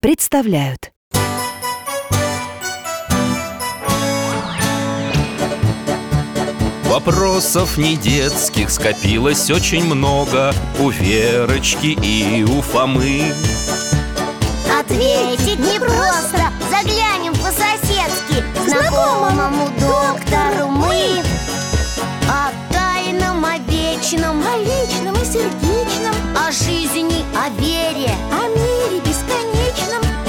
[0.00, 0.92] представляют.
[6.84, 13.32] Вопросов не детских скопилось очень много У Верочки и у Фомы.
[14.80, 18.44] Ответить непросто Заглянем по-соседски.
[18.66, 19.68] Знакомому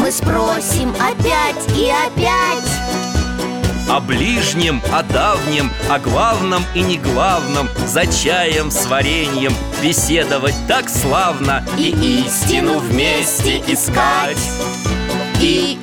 [0.09, 2.67] Мы спросим опять и опять.
[3.87, 10.89] О ближнем, о давнем, о главном и не главном За чаем с вареньем беседовать так
[10.89, 11.91] славно И
[12.25, 14.41] истину вместе искать.
[15.39, 15.77] И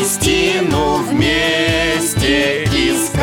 [0.00, 3.18] истину вместе искать.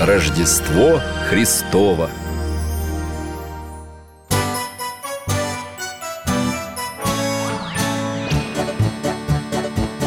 [0.00, 2.10] Рождество Христово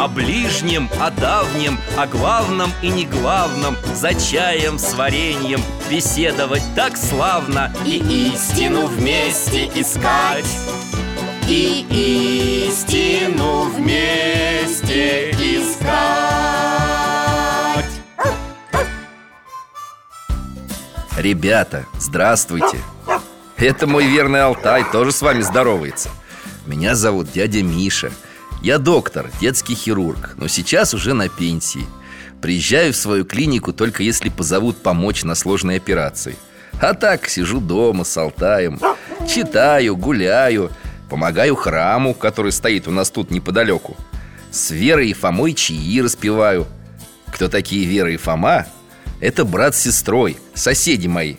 [0.00, 6.96] О ближнем, о давнем, о главном и не главном За чаем с вареньем беседовать так
[6.96, 7.98] славно И
[8.32, 10.46] истину вместе искать.
[11.46, 15.90] И истину вместе искать.
[21.18, 22.78] Ребята, здравствуйте.
[23.58, 26.08] Это мой верный Алтай, тоже с вами здоровается.
[26.64, 28.10] Меня зовут дядя Миша
[28.62, 31.86] Я доктор, детский хирург, но сейчас уже на пенсии.
[32.42, 36.36] Приезжаю в свою клинику только если позовут помочь на сложной операции.
[36.80, 38.80] А так сижу дома с Алтаем.
[39.28, 40.70] Читаю, гуляю
[41.10, 43.96] Помогаю храму, который стоит у нас тут неподалеку.
[44.52, 46.66] С Верой и Фомой чаи распеваю
[47.32, 48.66] Кто такие Вера и Фома?
[49.20, 51.36] Это брат с сестрой, соседи мои.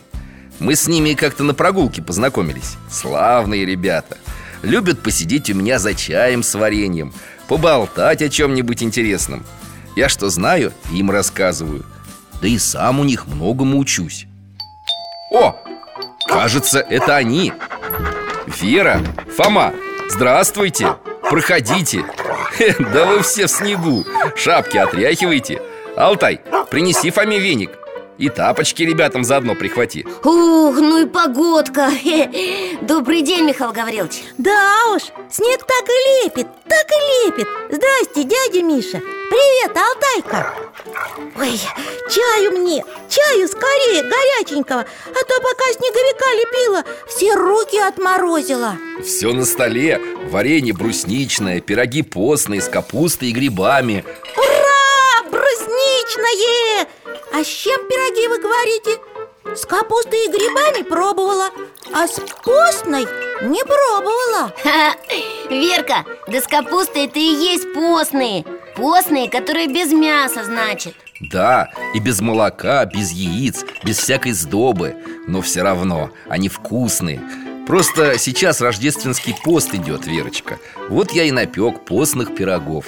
[0.60, 2.76] Мы с ними как-то на прогулке познакомились.
[2.90, 4.18] Славные ребята
[4.62, 7.14] Любят посидеть у меня за чаем с вареньем
[7.48, 9.44] Поболтать о чем-нибудь интересном.
[9.96, 11.86] Я что знаю, им рассказываю.
[12.42, 14.26] Да и сам у них многому учусь.
[15.32, 15.58] О,
[16.28, 17.52] кажется, это они.
[18.62, 19.02] Вера,
[19.36, 19.74] Фома,
[20.10, 20.96] здравствуйте.
[21.30, 22.06] Проходите.
[22.94, 24.06] Да вы все в снегу.
[24.36, 25.62] Шапки отряхивайте.
[25.98, 26.40] Алтай,
[26.70, 27.81] принеси Фоме веник
[28.22, 30.06] И тапочки ребятам заодно прихвати.
[30.24, 31.90] Ух, ну и погодка.
[32.82, 34.22] Добрый день, Михаил Гаврилович.
[34.38, 35.02] Да уж,
[35.32, 37.48] снег так и лепит, так и лепит.
[37.72, 39.00] Здрасте, дядя Миша.
[39.00, 40.54] Привет, Алтайка.
[41.36, 41.60] Ой,
[42.12, 48.76] чаю мне, чаю скорее, горяченького А то пока снеговика лепила, все руки отморозила.
[49.04, 50.00] Все на столе.
[50.30, 54.06] Варенье брусничное, пироги постные с капустой и грибами.
[54.38, 54.71] Ура!
[55.42, 56.88] Брусничное!
[57.34, 59.00] А с чем пироги вы говорите?
[59.56, 61.50] С капустой и грибами пробовала
[61.94, 63.08] А с постной
[63.42, 64.54] не пробовала.
[64.62, 64.96] Ха,
[65.50, 68.46] Верка, да с капустой это и есть постные.
[68.76, 70.94] Постные, которые без мяса, значит.
[71.20, 74.96] Да, и без молока, без яиц, без всякой сдобы.
[75.28, 77.20] Но все равно, они вкусные.
[77.66, 80.60] Просто сейчас рождественский пост идет, Верочка.
[80.88, 82.86] Вот я и напек постных пирогов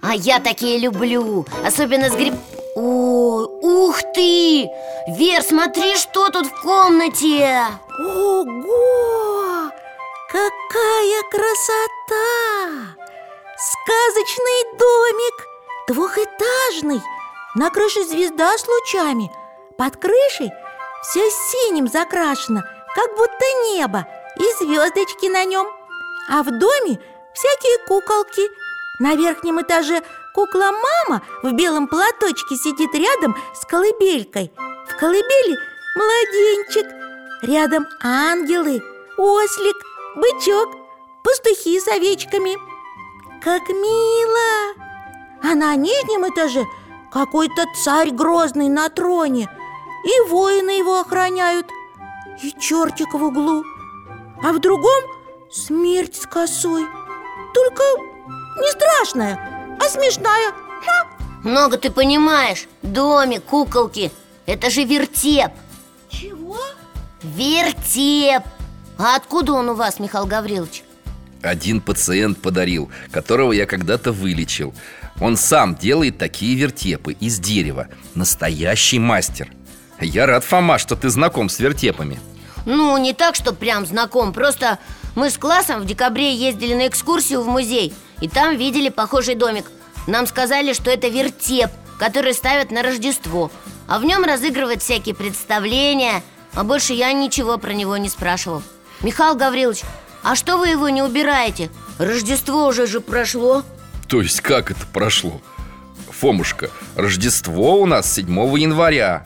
[0.00, 2.34] А я такие люблю Особенно с гриб...
[2.74, 4.68] Ой, ух ты!
[5.08, 7.64] Вер, смотри, что тут в комнате
[7.98, 9.70] Ого!
[10.28, 12.94] Какая красота!
[13.56, 15.46] Сказочный домик
[15.88, 17.02] Двухэтажный
[17.54, 19.32] На крыше звезда с лучами
[19.76, 20.52] Под крышей
[21.02, 22.62] все синим закрашено
[22.94, 24.06] Как будто небо
[24.36, 25.66] И звездочки на нем
[26.28, 27.00] А в доме
[27.34, 28.42] всякие куколки
[28.98, 30.02] На верхнем этаже
[30.34, 34.52] кукла-мама в белом платочке сидит рядом с колыбелькой.
[34.88, 35.56] В колыбели
[35.94, 36.86] младенчик
[37.42, 38.82] Рядом ангелы,
[39.16, 39.76] ослик,
[40.16, 40.74] бычок,
[41.22, 42.58] пастухи с овечками.
[43.40, 44.74] Как мило!
[45.44, 46.66] А на нижнем этаже
[47.12, 49.48] какой-то царь грозный на троне
[50.04, 51.66] И воины его охраняют
[52.42, 53.62] И чертик в углу.
[54.42, 55.04] А в другом
[55.48, 56.84] смерть с косой.
[57.54, 57.84] Только
[58.58, 59.38] не страшная,
[59.80, 60.52] а смешная.
[60.84, 61.06] Ха!
[61.42, 62.66] Много ты понимаешь.
[62.82, 64.10] Домик, куколки.
[64.46, 65.52] Это же вертеп.
[66.10, 66.58] Чего?
[67.22, 68.42] Вертеп.
[68.98, 70.82] А откуда он у вас, Михаил Гаврилович?
[71.42, 74.74] Один пациент подарил, которого я когда-то вылечил.
[75.20, 77.88] Он сам делает такие вертепы из дерева.
[78.14, 79.52] Настоящий мастер.
[80.00, 82.18] Я рад, Фома, что ты знаком с вертепами.
[82.66, 84.32] Ну, не так, что прям знаком.
[84.32, 84.78] Просто
[85.14, 89.66] мы с классом в декабре ездили на экскурсию в музей И там видели похожий домик.
[90.06, 93.50] Нам сказали, что это вертеп, который ставят на Рождество.
[93.86, 96.22] А в нем разыгрывают всякие представления
[96.54, 98.62] А больше я ничего про него не спрашивал.
[99.00, 99.82] Михаил Гаврилович,
[100.22, 101.70] а что вы его не убираете?
[101.98, 103.62] Рождество уже же прошло.
[104.08, 105.40] То есть как это прошло?
[106.10, 108.28] Фомушка, Рождество у нас 7
[108.58, 109.24] января.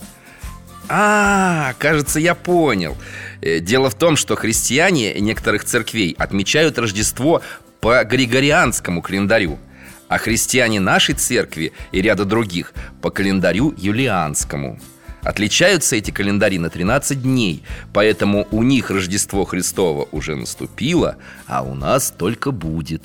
[0.89, 2.97] А, кажется, я понял.
[3.41, 7.41] Э, Дело в том, что христиане некоторых церквей отмечают Рождество
[7.82, 9.58] по Григорианскому календарю
[10.08, 14.79] А христиане нашей церкви и ряда других по календарю Юлианскому.
[15.23, 21.17] Отличаются эти календари на 13 дней Поэтому у них Рождество Христово уже наступило
[21.49, 23.02] А у нас только будет.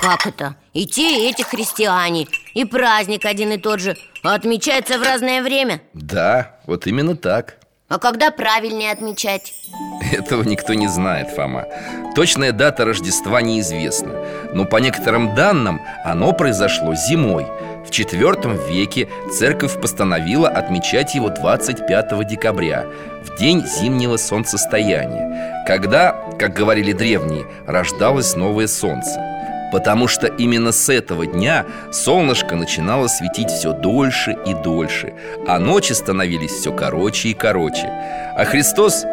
[0.00, 0.54] Как это?
[0.72, 2.28] И те, и эти христиане.
[2.54, 3.96] И праздник один и тот же.
[4.22, 5.82] А отмечается в разное время.
[5.92, 7.59] Да, вот именно так
[7.90, 9.52] А когда правильнее отмечать?
[10.12, 11.66] Этого никто не знает, Фома.
[12.14, 14.12] Точная дата Рождества неизвестна.
[14.54, 17.46] Но по некоторым данным оно произошло зимой.
[17.84, 22.86] В IV веке церковь постановила отмечать его 25 декабря
[23.24, 29.29] В день зимнего солнцестояния Когда, как говорили древние, рождалось новое солнце
[29.70, 35.14] Потому что именно с этого дня солнышко начинало светить все дольше и дольше
[35.46, 37.86] А ночи становились все короче и короче.
[38.36, 39.04] А Христос,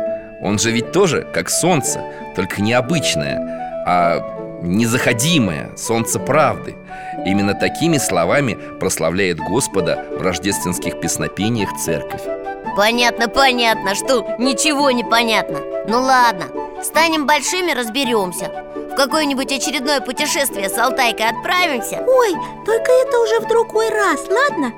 [0.42, 2.04] он же ведь тоже как солнце
[2.36, 6.75] Только необычное, а незаходимое Солнце правды.
[7.25, 12.21] Именно такими словами прославляет Господа в рождественских песнопениях церковь.
[12.75, 15.59] Понятно, понятно, что ничего не понятно.
[15.88, 16.45] Ну ладно,
[16.83, 18.51] станем большими, разберемся
[18.98, 22.04] какое-нибудь очередное путешествие с Алтайкой отправимся?
[22.06, 22.34] Ой,
[22.66, 24.74] только это уже в другой раз, ладно?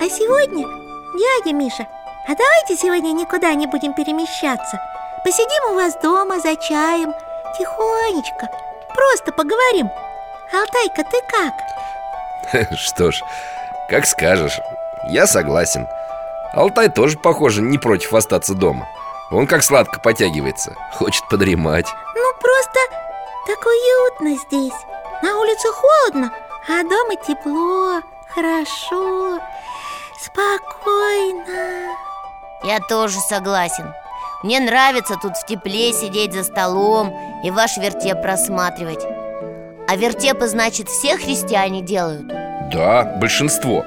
[0.00, 0.66] А сегодня,
[1.16, 1.86] дядя Миша,
[2.26, 4.80] а давайте сегодня никуда не будем перемещаться.
[5.24, 7.12] Посидим у вас дома за чаем,
[7.58, 8.48] тихонечко
[8.94, 9.90] Просто поговорим.
[10.52, 12.72] Алтайка, ты как?
[12.78, 13.22] Что ж,
[13.88, 14.58] как скажешь
[15.10, 15.86] Я согласен.
[16.54, 18.88] Алтай тоже, похоже, не против остаться дома.
[19.30, 21.86] Он как сладко потягивается Хочет подремать.
[22.16, 22.80] Ну просто
[23.48, 24.78] так уютно здесь.
[25.22, 26.30] На улице холодно,
[26.68, 29.40] а дома тепло, хорошо,
[30.20, 31.96] спокойно.
[32.62, 33.94] Я тоже согласен.
[34.42, 37.12] Мне нравится тут в тепле сидеть за столом
[37.42, 39.04] И ваш вертеп просматривать.
[39.88, 42.28] А вертепы, значит, все христиане делают?
[42.70, 43.84] Да, большинство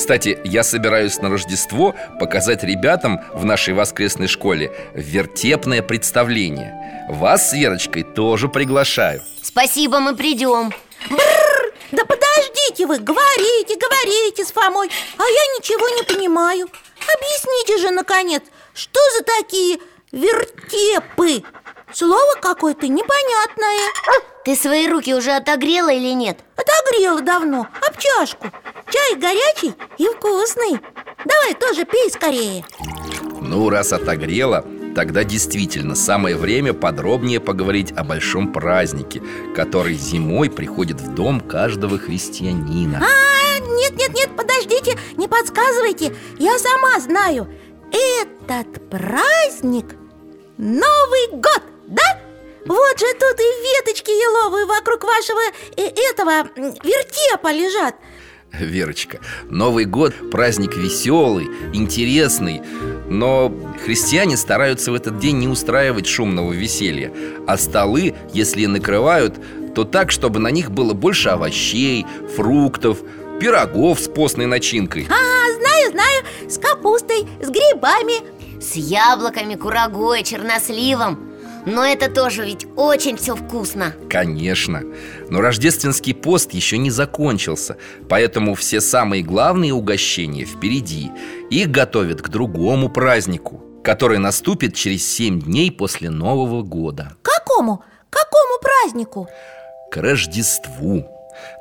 [0.00, 7.06] Кстати, я собираюсь на Рождество показать ребятам в нашей воскресной школе вертепное представление.
[7.10, 9.20] Вас с Верочкой тоже приглашаю.
[9.42, 10.72] Спасибо, мы придем.
[11.92, 14.88] Да подождите вы, говорите, говорите с Фомой
[15.18, 16.66] А я ничего не понимаю.
[17.18, 18.42] Объясните же, наконец,
[18.72, 19.80] что за такие
[20.12, 21.44] вертепы?
[21.92, 23.88] Слово какое-то непонятное.
[24.44, 26.38] Ты свои руки уже отогрела или нет?
[26.56, 28.50] Отогрела давно, об чашку.
[28.90, 30.80] Чай горячий и вкусный.
[31.24, 32.64] Давай тоже пей скорее.
[33.40, 39.22] Ну, раз отогрела, тогда действительно самое время подробнее поговорить о большом празднике
[39.54, 43.02] Который зимой приходит в дом каждого христианина.
[43.02, 46.14] А, нет, нет, нет, подождите, не подсказывайте.
[46.38, 47.48] Я сама знаю.
[47.92, 49.96] Этот праздник
[50.62, 52.02] Новый год, да?
[52.66, 55.40] Вот же тут и веточки еловые вокруг вашего
[55.76, 57.94] э, этого вертепа лежат.
[58.52, 62.60] Верочка, Новый год– праздник веселый, интересный
[63.08, 63.52] Но
[63.84, 67.12] христиане стараются в этот день не устраивать шумного веселья
[67.46, 69.36] А столы, если накрывают,
[69.74, 72.04] то так, чтобы на них было больше овощей,
[72.34, 72.98] фруктов,
[73.40, 75.06] пирогов с постной начинкой.
[75.08, 81.29] А, знаю, знаю, с капустой, с грибами С яблоками, курагой, черносливом
[81.66, 83.94] Но это тоже ведь очень все вкусно.
[84.08, 84.82] Конечно.
[85.28, 87.76] Но рождественский пост еще не закончился
[88.08, 91.10] Поэтому все самые главные угощения впереди.
[91.50, 97.12] Их готовят к другому празднику Который наступит через семь дней после Нового года.
[97.22, 97.82] Какому?
[98.10, 99.28] Какому празднику?
[99.90, 101.06] К Рождеству.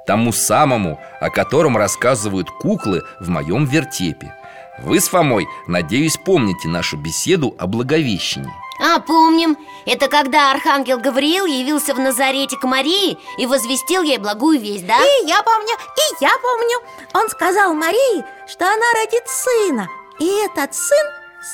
[0.05, 4.33] Тому самому, о котором рассказывают куклы в моем вертепе.
[4.81, 9.57] Вы с Фомой, надеюсь, помните нашу беседу о Благовещении А, помним.
[9.85, 14.97] Это когда Архангел Гавриил явился в Назарете к Марии И возвестил ей благую весть, да?
[14.97, 16.77] И я помню, и я помню.
[17.13, 21.05] Он сказал Марии, что она родит сына И этот сын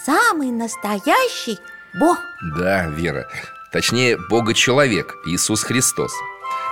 [0.05, 1.57] самый настоящий
[1.99, 2.19] Бог.
[2.57, 3.27] Да, Вера,
[3.71, 6.11] точнее, Бога-человек, Иисус Христос.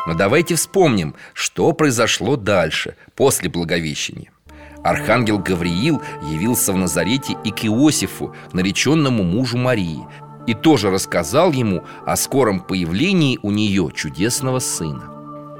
[0.05, 4.31] Но давайте вспомним, что произошло дальше, после Благовещения.
[4.83, 10.05] Архангел Гавриил явился в Назарете и к Иосифу, нареченному мужу Марии
[10.47, 15.09] И тоже рассказал ему о скором появлении у нее чудесного сына.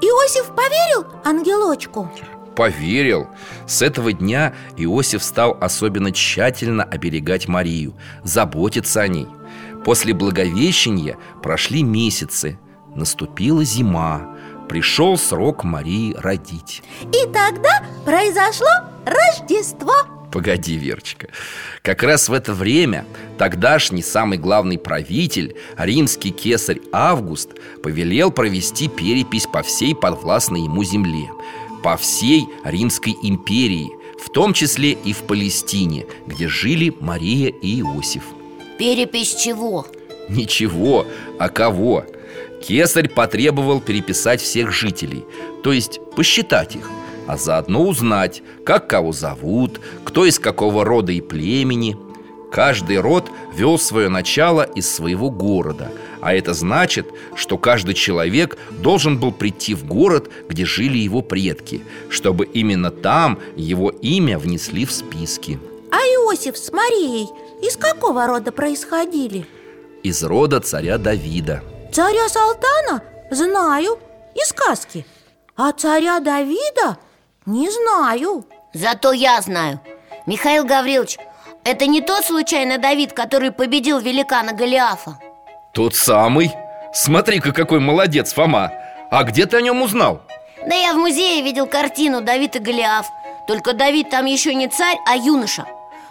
[0.01, 2.11] Иосиф поверил ангелочку?
[2.55, 3.29] Поверил.
[3.65, 9.27] С этого дня Иосиф стал особенно тщательно оберегать Марию Заботиться о ней.
[9.85, 12.59] После Благовещения прошли месяцы
[12.95, 14.35] Наступила зима
[14.69, 16.83] Пришел срок Марии родить.
[17.03, 18.69] И тогда произошло
[19.05, 19.93] Рождество
[20.33, 21.27] Погоди, Верочка
[21.83, 23.05] Как раз в это время
[23.37, 27.51] тогдашний самый главный правитель Римский кесарь Август
[27.83, 31.29] Повелел провести перепись по всей подвластной ему земле
[31.83, 38.23] По всей Римской империи В том числе и в Палестине Где жили Мария и Иосиф
[38.79, 39.85] Перепись чего?
[40.29, 41.05] Ничего,
[41.37, 42.07] а кого?
[42.67, 45.25] Кесарь потребовал переписать всех жителей
[45.63, 46.89] То есть посчитать их
[47.27, 51.97] А заодно узнать, как кого зовут Кто из какого рода и племени
[52.51, 59.17] Каждый род вел свое начало из своего города А это значит, что каждый человек должен
[59.17, 64.91] был прийти в город, где жили его предки Чтобы именно там его имя внесли в
[64.91, 65.59] списки
[65.91, 67.27] А Иосиф с Марией
[67.63, 69.45] из какого рода происходили?
[70.03, 71.63] Из рода царя Давида
[71.93, 73.01] Царя Салтана?
[73.31, 73.97] Знаю,
[74.35, 75.05] из сказки
[75.55, 76.97] А царя Давида?
[77.45, 79.79] Не знаю Зато я знаю
[80.25, 81.17] Михаил Гаврилович,
[81.65, 85.19] это не тот случайно Давид, который победил великана Голиафа?
[85.73, 86.53] Тот самый?
[86.93, 88.71] Смотри-ка, какой молодец, Фома
[89.11, 90.21] А где ты о нем узнал?
[90.65, 93.07] Да я в музее видел картину «Давид и Голиаф»
[93.45, 95.65] Только Давид там еще не царь, а юноша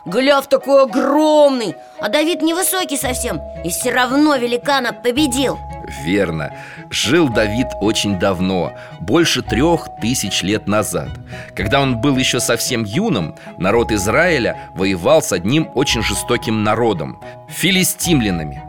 [0.04, 5.58] Голиаф такой огромный, а Давид невысокий совсем И все равно великана победил
[6.04, 6.52] Верно.
[6.90, 11.08] Жил Давид очень давно Больше трех тысяч лет назад.
[11.54, 18.62] Когда он был еще совсем юным Народ Израиля воевал с одним очень жестоким народом Филистимлянами.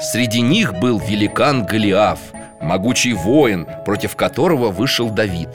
[0.00, 2.18] Среди них был великан Голиаф
[2.60, 5.50] Могучий воин, против которого вышел Давид.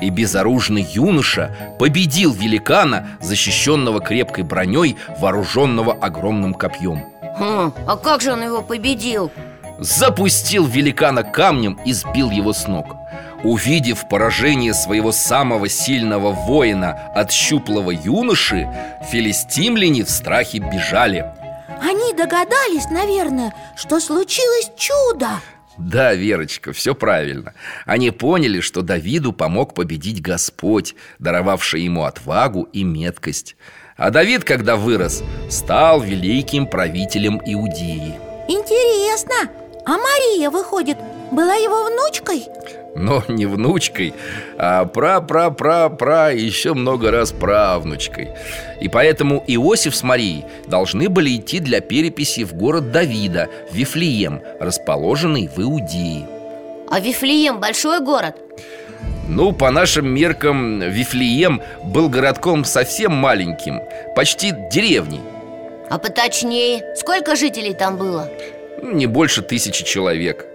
[0.00, 7.04] И безоружный юноша победил великана, защищенного крепкой броней, вооруженного огромным копьем.
[7.38, 9.30] Хм, А как же он его победил?
[9.78, 12.96] Запустил великана камнем и сбил его с ног.
[13.44, 18.68] Увидев поражение своего самого сильного воина от щуплого юноши
[19.10, 21.26] Филистимляне в страхе бежали.
[21.80, 25.28] Они догадались, наверное, что случилось чудо.
[25.76, 27.52] Да, Верочка, все правильно.
[27.84, 33.56] Они поняли, что Давиду помог победить Господь Даровавший ему отвагу и меткость.
[33.98, 38.14] А Давид, когда вырос, стал великим правителем Иудеи.
[38.48, 39.50] Интересно,
[39.86, 40.98] а Мария, выходит,
[41.30, 42.48] была его внучкой?
[42.96, 44.14] Но не внучкой,
[44.58, 48.30] а пра-пра-пра-пра еще много раз правнучкой
[48.80, 55.48] И поэтому Иосиф с Марией должны были идти для переписи в город Давида, Вифлеем, расположенный
[55.54, 56.26] в Иудее
[56.90, 58.36] А Вифлеем большой город?
[59.28, 63.82] Ну, по нашим меркам, Вифлеем был городком совсем маленьким,
[64.16, 65.20] почти деревней
[65.90, 68.30] А поточнее, сколько жителей там было?
[68.82, 70.46] Не больше тысячи человек.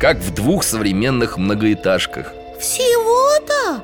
[0.00, 2.32] Как в двух современных многоэтажках.
[2.58, 3.82] Всего-то?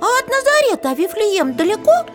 [0.00, 2.06] А от Назарета Вифлеем далеко?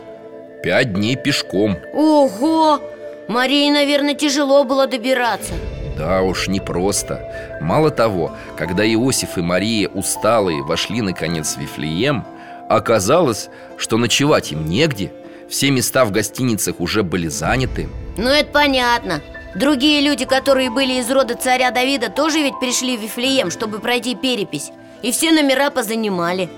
[0.63, 1.77] Пять дней пешком.
[1.93, 2.79] Ого!
[3.27, 5.53] Марии, наверное, тяжело было добираться.
[5.97, 7.59] Да уж, непросто.
[7.61, 12.25] Мало того, когда Иосиф и Мария усталые вошли наконец в Вифлеем
[12.69, 15.11] Оказалось, что ночевать им негде.
[15.49, 17.89] Все места в гостиницах уже были заняты.
[18.15, 19.21] Ну, это понятно
[19.59, 24.15] Другие люди, которые были из рода царя Давида, тоже ведь пришли в Вифлеем, чтобы пройти
[24.15, 24.71] перепись.
[25.03, 26.49] И все номера позанимали.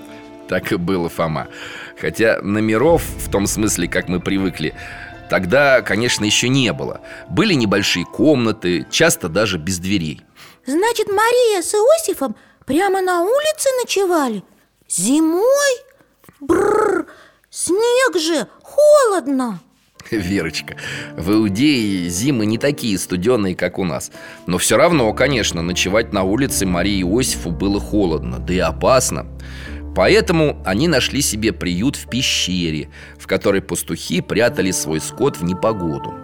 [0.48, 1.48] Так и было, Фома.
[2.00, 4.74] Хотя номеров, в том смысле, как мы привыкли
[5.28, 7.00] Тогда, конечно, еще не было.
[7.28, 10.20] Были небольшие комнаты, часто даже без дверей.
[10.64, 14.44] Значит, Мария с Иосифом прямо на улице ночевали?
[14.88, 15.72] Зимой?
[16.38, 17.06] Бррр,
[17.50, 19.58] снег же, холодно
[20.10, 20.76] Верочка,
[21.16, 24.10] в Иудее зимы не такие студеные, как у нас
[24.46, 29.26] Но все равно, конечно, ночевать на улице Марии Иосифу было холодно, да и опасно
[29.94, 36.14] Поэтому они нашли себе приют в пещере, в которой пастухи прятали свой скот в непогоду.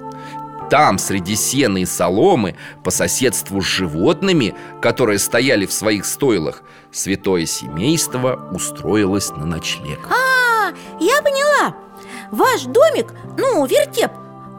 [0.70, 7.47] Там, среди сена и соломы, по соседству с животными, которые стояли в своих стойлах, святое
[7.47, 9.99] семейство устроилось на ночлег.
[10.11, 11.88] А, я поняла
[12.30, 14.11] Ваш домик, ну, вертеп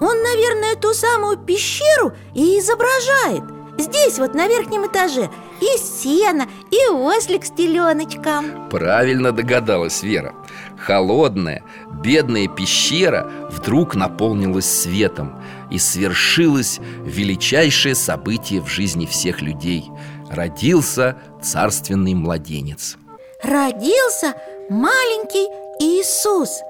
[0.02, 3.44] Он, наверное, ту самую пещеру и изображает.
[3.78, 5.30] Здесь вот на верхнем этаже
[5.62, 8.70] И сено, и ослик с теленочком.
[8.70, 10.36] Правильно догадалась Вера.
[10.78, 11.64] Холодная,
[12.04, 19.90] бедная пещера вдруг наполнилась светом И свершилось величайшее событие в жизни всех людей.
[20.30, 22.98] Родился царственный младенец.
[23.42, 24.34] Родился
[24.70, 25.48] маленький
[25.80, 26.62] Иисус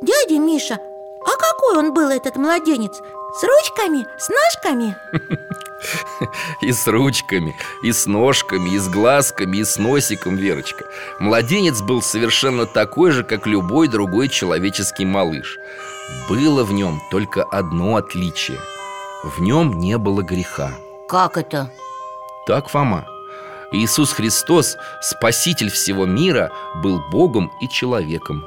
[0.00, 0.78] Дядя Миша,
[1.20, 3.00] а какой он был этот младенец?
[3.34, 4.96] С ручками, с ножками?
[6.60, 10.84] И с ручками, и с ножками, и с глазками, и с носиком, Верочка.
[11.20, 15.56] Младенец был совершенно такой же, как любой другой человеческий малыш.
[16.28, 18.58] Было в нем только одно отличие.
[19.22, 20.72] В нем не было греха.
[21.08, 21.70] Как это?
[22.48, 23.06] Так, Фома.
[23.70, 26.50] Иисус Христос, Спаситель всего мира,
[26.82, 28.44] был Богом и человеком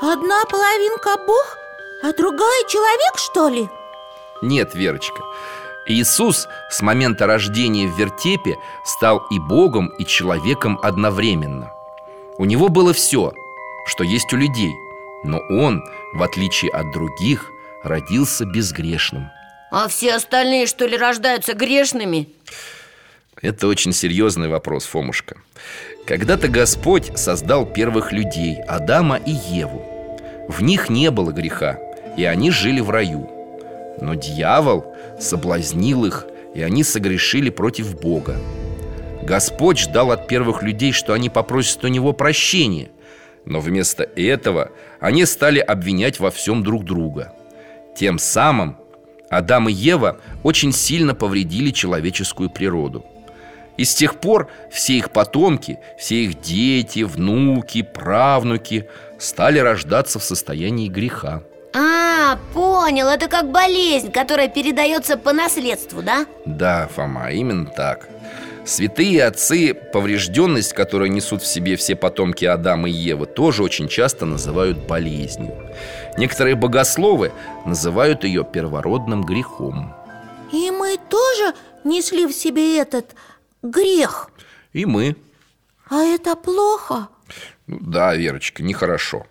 [0.00, 1.58] Одна половинка Бог,
[2.04, 3.68] а другая человек, что ли?
[4.42, 5.24] Нет, Верочка
[5.88, 11.72] Иисус с момента рождения в вертепе стал и Богом, и человеком одновременно
[12.36, 13.32] У него было все,
[13.86, 14.72] что есть у людей
[15.24, 15.82] Но он,
[16.14, 17.50] в отличие от других,
[17.82, 19.28] родился безгрешным
[19.72, 22.28] А все остальные, что ли, рождаются грешными?
[23.40, 25.36] Это очень серьезный вопрос, Фомушка.
[26.06, 29.84] Когда-то Господь создал первых людей, Адама и Еву.
[30.48, 31.78] В них не было греха,
[32.16, 33.30] и они жили в раю.
[34.00, 38.36] Но дьявол соблазнил их, и они согрешили против Бога.
[39.22, 42.90] Господь ждал от первых людей, что они попросят у Него прощения.
[43.44, 47.32] Но вместо этого они стали обвинять во всем друг друга.
[47.96, 48.78] Тем самым
[49.30, 53.04] Адам и Ева очень сильно повредили человеческую природу
[53.78, 58.88] и с тех пор все их потомки, все их дети, внуки, правнуки
[59.18, 61.42] стали рождаться в состоянии греха.
[61.74, 66.26] А, понял, это как болезнь, которая передается по наследству, да?
[66.44, 68.08] Да, Фома, именно так.
[68.64, 74.26] Святые отцы поврежденность, которую несут в себе все потомки Адама и Евы, тоже очень часто
[74.26, 75.54] называют болезнью.
[76.18, 77.32] Некоторые богословы
[77.64, 79.94] называют ее первородным грехом.
[80.52, 83.14] И мы тоже несли в себе этот
[83.62, 84.30] грех
[84.72, 85.16] И мы.
[85.90, 87.08] А это плохо?
[87.66, 89.26] Ну Да, Верочка, нехорошо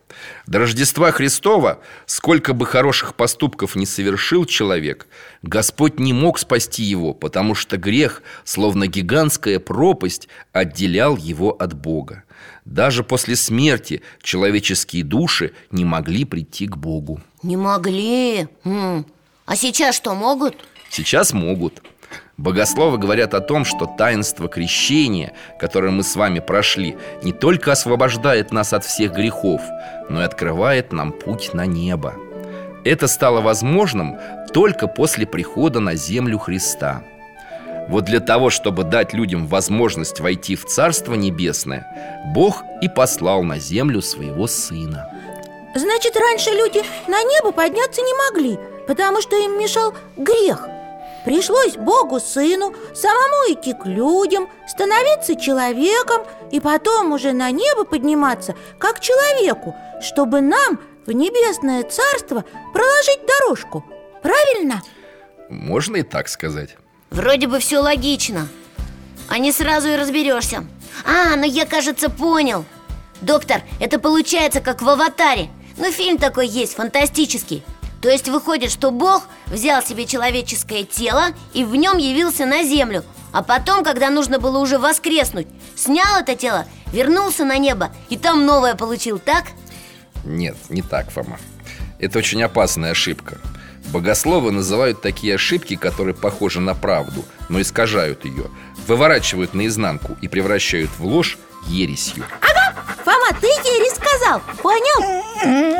[0.46, 5.08] До Рождества Христова, сколько бы хороших поступков не совершил человек
[5.42, 12.24] Господь не мог спасти его, потому что грех, словно гигантская пропасть, отделял его от Бога
[12.66, 19.06] Даже после смерти человеческие души не могли прийти к Богу Не могли М.
[19.46, 20.56] А сейчас что, могут?
[20.90, 21.82] Сейчас могут
[22.38, 28.52] Богословы говорят о том, что таинство крещения, которое мы с вами прошли, не только освобождает
[28.52, 29.62] нас от всех грехов,
[30.10, 32.14] но и открывает нам путь на небо.
[32.86, 34.18] Это стало возможным
[34.54, 37.04] только после прихода на землю Христа.
[37.90, 41.88] Вот для того, чтобы дать людям возможность войти в Царство Небесное,
[42.36, 45.10] Бог и послал на землю своего Сына.
[45.74, 50.68] Значит, раньше люди на небо подняться не могли Потому что им мешал грех
[51.28, 56.22] Пришлось Богу Сыну самому идти к людям, становиться человеком
[56.54, 63.84] И потом уже на небо подниматься, как человеку Чтобы нам в небесное царство проложить дорожку.
[64.24, 64.82] Правильно?
[65.50, 66.78] Можно и так сказать.
[67.10, 68.48] Вроде бы все логично.
[69.28, 70.66] А не сразу и разберешься
[71.06, 72.64] А, ну я, кажется, понял.
[73.20, 77.64] Доктор, это получается как в «Аватаре» Ну, фильм такой есть, фантастический
[78.02, 83.04] То есть выходит, что Бог взял себе человеческое тело И в нем явился на землю.
[83.32, 88.46] А потом, когда нужно было уже воскреснуть Снял это тело, вернулся на небо И там
[88.46, 89.46] новое получил, так?
[90.24, 91.40] Нет, не так, Фома.
[92.00, 93.40] Это очень опасная ошибка.
[93.88, 98.50] Богословы называют такие ошибки, которые похожи на правду, но искажают ее
[98.86, 102.24] Выворачивают наизнанку и превращают в ложь ересью.
[103.04, 105.24] Фома, ты ересь сказал, понял?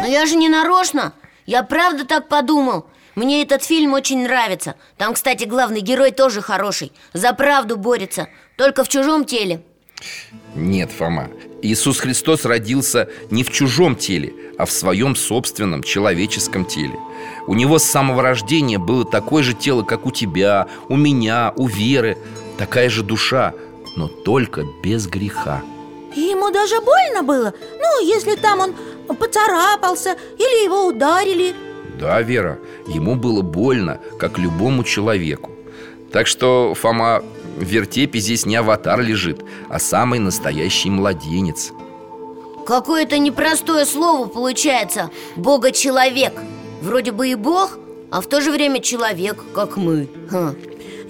[0.02, 1.14] Но я же не нарочно
[1.48, 2.86] Я правда так подумал.
[3.16, 4.76] Мне этот фильм очень нравится.
[4.98, 6.92] Там, кстати, главный герой тоже хороший.
[7.14, 8.28] За правду борется.
[8.58, 9.64] Только в чужом теле.
[10.54, 11.30] Нет, Фома.
[11.62, 17.00] Иисус Христос родился не в чужом теле, а в своем собственном человеческом теле.
[17.48, 21.66] У него с самого рождения было такое же тело, как у тебя, у меня, у
[21.66, 22.18] Веры.
[22.58, 23.54] Такая же душа,
[23.96, 25.64] но только без греха.
[26.14, 27.54] И ему даже больно было.
[27.80, 28.76] Ну, если там он
[29.14, 31.54] поцарапался или его ударили.
[32.00, 35.52] Да, Вера, ему было больно, как любому человеку.
[36.12, 37.24] Так что, Фома,
[37.58, 41.72] в вертепе здесь не аватар лежит, а самый настоящий младенец.
[42.66, 45.10] Какое-то непростое слово получается.
[45.36, 46.34] Бога-человек.
[46.82, 47.78] Вроде бы и Бог,
[48.12, 50.08] а в то же время человек, как мы.
[50.30, 50.54] Ха.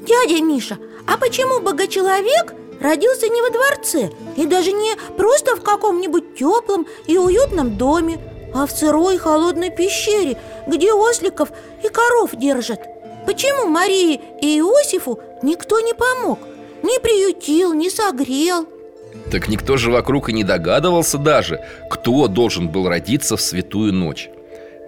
[0.08, 6.36] Дядя Миша, а почему богочеловек родился не во дворце И даже не просто в каком-нибудь
[6.36, 8.20] теплом и уютном доме
[8.54, 10.38] А в сырой холодной пещере,
[10.68, 11.50] где осликов
[11.84, 12.80] и коров держат.
[13.26, 16.40] Почему Марии и Иосифу никто не помог?
[16.82, 18.68] Не приютил, не согрел?
[19.32, 21.60] Так никто же вокруг и не догадывался даже,
[21.90, 24.30] кто должен был родиться в святую ночь.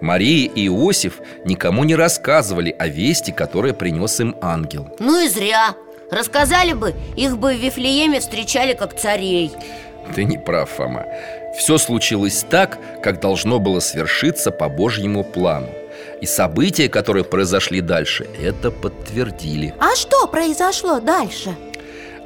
[0.00, 4.88] Мария и Иосиф никому не рассказывали о вести, которое принес им ангел.
[4.98, 5.74] Ну и зря
[6.10, 9.52] Рассказали бы, их бы в Вифлееме встречали как царей.
[10.14, 11.06] Ты не прав, Фома.
[11.56, 15.68] Все случилось так, как должно было свершиться по Божьему плану.
[16.20, 19.74] И события, которые произошли дальше, это подтвердили.
[19.78, 21.54] А что произошло дальше?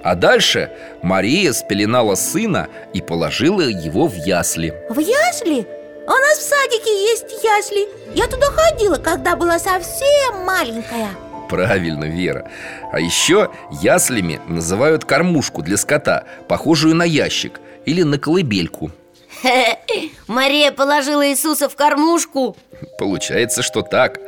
[0.03, 0.71] А дальше
[1.03, 4.75] Мария спеленала сына и положила его в ясли.
[4.89, 5.67] В ясли?
[6.07, 7.89] У нас в садике есть ясли.
[8.15, 11.11] Я туда ходила, когда была совсем маленькая
[11.49, 12.51] Правильно, Вера.
[12.93, 18.91] А еще яслями называют кормушку для скота Похожую на ящик или на колыбельку.
[20.27, 22.57] Мария положила Иисуса в кормушку.
[22.99, 24.19] Получается, что так.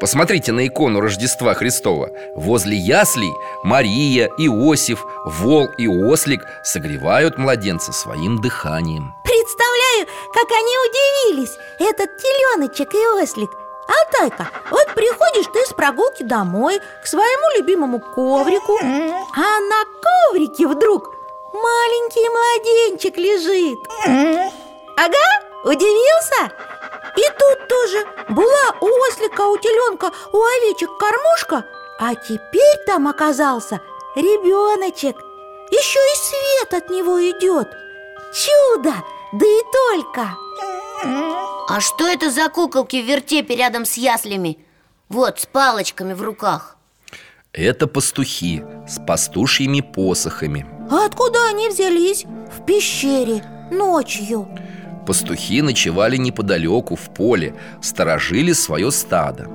[0.00, 2.10] Посмотрите на икону Рождества Христова.
[2.34, 9.12] Возле яслей Мария, Иосиф, вол и ослик Согревают младенца своим дыханием.
[9.24, 11.52] Представляю, как они удивились.
[11.78, 13.50] Этот теленочек и ослик
[13.90, 21.14] Алтайка, вот приходишь ты с прогулки домой К своему любимому коврику А на коврике вдруг
[21.52, 23.78] маленький младенчик лежит.
[24.96, 25.26] Ага,
[25.64, 26.52] удивился?
[27.16, 31.64] И тут тоже была у ослика, у у овечек кормушка
[31.98, 33.80] А теперь там оказался
[34.14, 35.16] ребеночек.
[35.70, 37.68] Еще и свет от него идет
[38.32, 38.94] Чудо,
[39.32, 40.36] да и только.
[41.68, 44.58] А что это за куколки в вертепе рядом с яслями?
[45.08, 46.76] Вот, с палочками в руках.
[47.52, 50.66] Это пастухи с пастушьими посохами.
[50.90, 52.24] А откуда они взялись?
[52.24, 54.48] В пещере, ночью.
[55.06, 59.48] Пастухи ночевали неподалеку, в поле, сторожили свое стадо.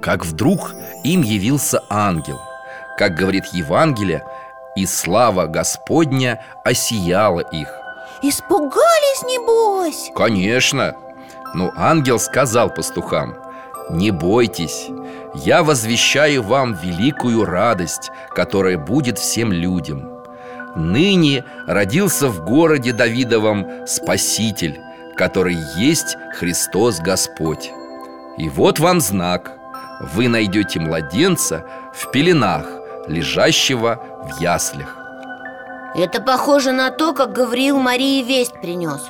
[0.00, 0.72] Как вдруг
[1.04, 2.40] им явился ангел.
[2.98, 4.24] Как говорит Евангелие,
[4.76, 7.68] и слава Господня осияла их
[8.22, 8.87] Испугались,
[9.22, 10.10] небось?
[10.14, 10.94] Конечно.
[11.54, 13.36] Но ангел сказал пастухам
[13.90, 14.88] Не бойтесь
[15.34, 20.10] Я возвещаю вам великую радость Которая будет всем людям.
[20.76, 24.80] Ныне родился в городе Давидовом Спаситель
[25.16, 27.72] Который есть Христос Господь.
[28.36, 29.52] И вот вам знак.
[30.14, 32.66] Вы найдете младенца в пеленах
[33.08, 34.97] Лежащего в яслях
[35.94, 39.00] Это похоже на то, как Гавриил Марии весть принес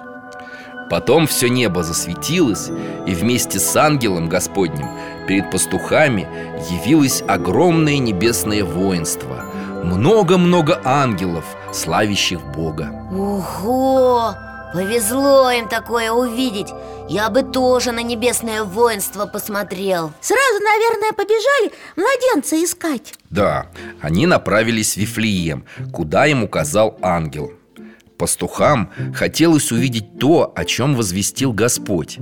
[0.90, 2.70] Потом все небо засветилось,
[3.06, 4.88] и вместе с ангелом Господним
[5.26, 6.26] перед пастухами
[6.70, 9.44] явилось огромное небесное воинство.
[9.84, 12.90] Много-много ангелов, славящих Бога.
[13.12, 14.34] Ого!
[14.72, 16.68] Повезло им такое увидеть.
[17.08, 20.12] Я бы тоже на небесное воинство посмотрел.
[20.20, 23.14] Сразу, наверное, побежали младенца искать.
[23.30, 23.68] Да,
[24.00, 27.52] они направились в Вифлеем, куда им указал ангел.
[28.18, 32.18] Пастухам хотелось увидеть то, о чем возвестил Господь.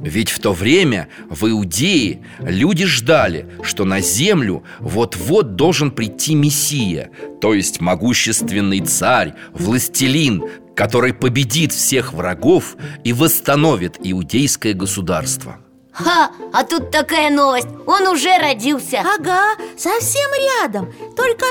[0.00, 7.10] Ведь в то время в Иудее люди ждали, что на землю вот-вот должен прийти Мессия
[7.42, 10.44] То есть могущественный царь, властелин,
[10.80, 15.58] который победит всех врагов и восстановит иудейское государство.
[15.92, 17.68] Ха, а тут такая новость.
[17.86, 19.00] Он уже родился.
[19.00, 20.30] Ага, совсем
[20.62, 21.44] рядом, только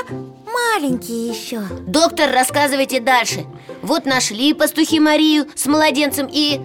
[0.52, 1.60] маленький еще.
[1.86, 3.44] Доктор, рассказывайте дальше.
[3.82, 6.60] Вот нашли пастухи Марию с младенцем и...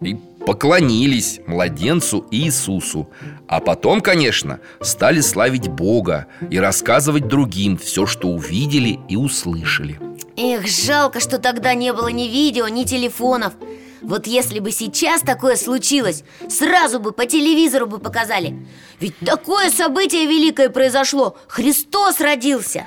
[0.00, 3.10] И поклонились младенцу Иисусу.
[3.46, 10.00] А потом, конечно, стали славить Бога И рассказывать другим все, что увидели и услышали
[10.36, 13.52] Эх, жалко, что тогда не было ни видео, ни телефонов.
[14.00, 18.56] Вот если бы сейчас такое случилось Сразу бы по телевизору бы показали.
[19.00, 21.36] Ведь такое событие великое произошло.
[21.48, 22.84] Христос родился.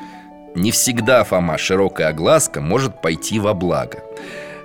[0.55, 4.03] Не всегда, Фома, широкая огласка может пойти во благо.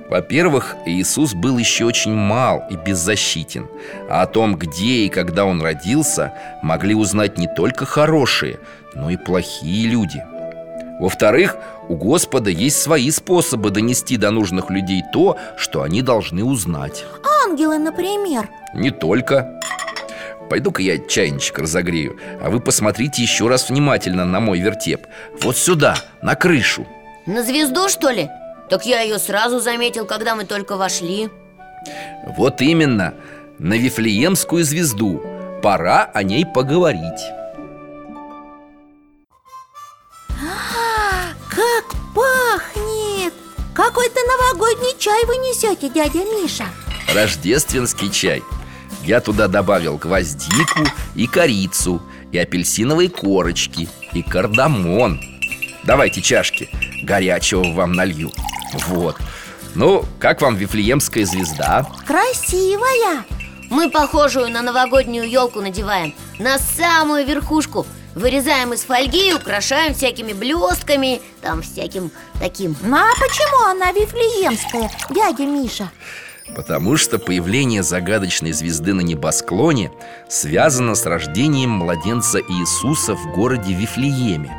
[0.08, 3.68] Во-первых, Иисус был еще очень мал и беззащитен.
[4.08, 8.58] А о том, где и когда он родился, могли узнать не только хорошие,
[8.94, 10.22] но и плохие люди.
[10.98, 11.56] Во-вторых,
[11.90, 17.04] у Господа есть свои способы донести до нужных людей то, что они должны узнать.
[17.44, 18.48] Ангелы, например.
[18.74, 19.60] Не только.
[20.48, 25.08] Пойду-ка я чайничек разогрею А вы посмотрите еще раз внимательно на мой вертеп.
[25.42, 26.86] Вот сюда, на крышу.
[27.26, 28.30] На звезду, что ли?
[28.68, 31.28] Так я ее сразу заметил, когда мы только вошли.
[32.36, 33.14] Вот именно,
[33.58, 35.20] на Вифлеемскую звезду.
[35.60, 37.20] Пора о ней поговорить
[43.90, 46.66] Какой-то новогодний чай вы несете, дядя Миша?
[47.12, 48.40] Рождественский чай.
[49.02, 50.84] Я туда добавил гвоздику
[51.16, 52.00] и корицу
[52.30, 55.20] И апельсиновые корочки И кардамон.
[55.82, 56.70] Давайте чашки
[57.02, 58.30] Горячего вам налью.
[58.86, 59.16] Вот.
[59.74, 61.84] Ну, как вам Вифлеемская звезда?
[62.06, 63.24] Красивая.
[63.70, 70.32] Мы похожую на новогоднюю елку надеваем На самую верхушку Вырезаем из фольги и украшаем всякими
[70.32, 75.90] блестками Там всяким таким Ну а почему она вифлеемская, дядя Миша?
[76.56, 79.92] Потому что появление загадочной звезды на небосклоне
[80.28, 84.50] связано с рождением младенца Иисуса в городе Вифлееме.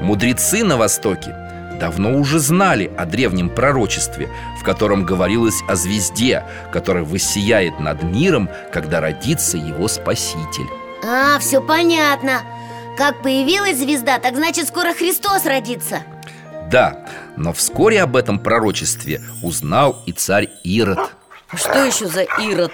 [0.00, 1.36] Мудрецы на Востоке
[1.78, 8.48] давно уже знали о древнем пророчестве, в котором говорилось о звезде, которая воссияет над миром,
[8.72, 10.66] когда родится его Спаситель.
[11.04, 12.42] А, все понятно
[12.96, 16.02] Как появилась звезда, так значит скоро Христос родится.
[16.70, 20.98] Да, но вскоре об этом пророчестве узнал и царь Ирод.
[21.54, 22.72] Что еще за Ирод?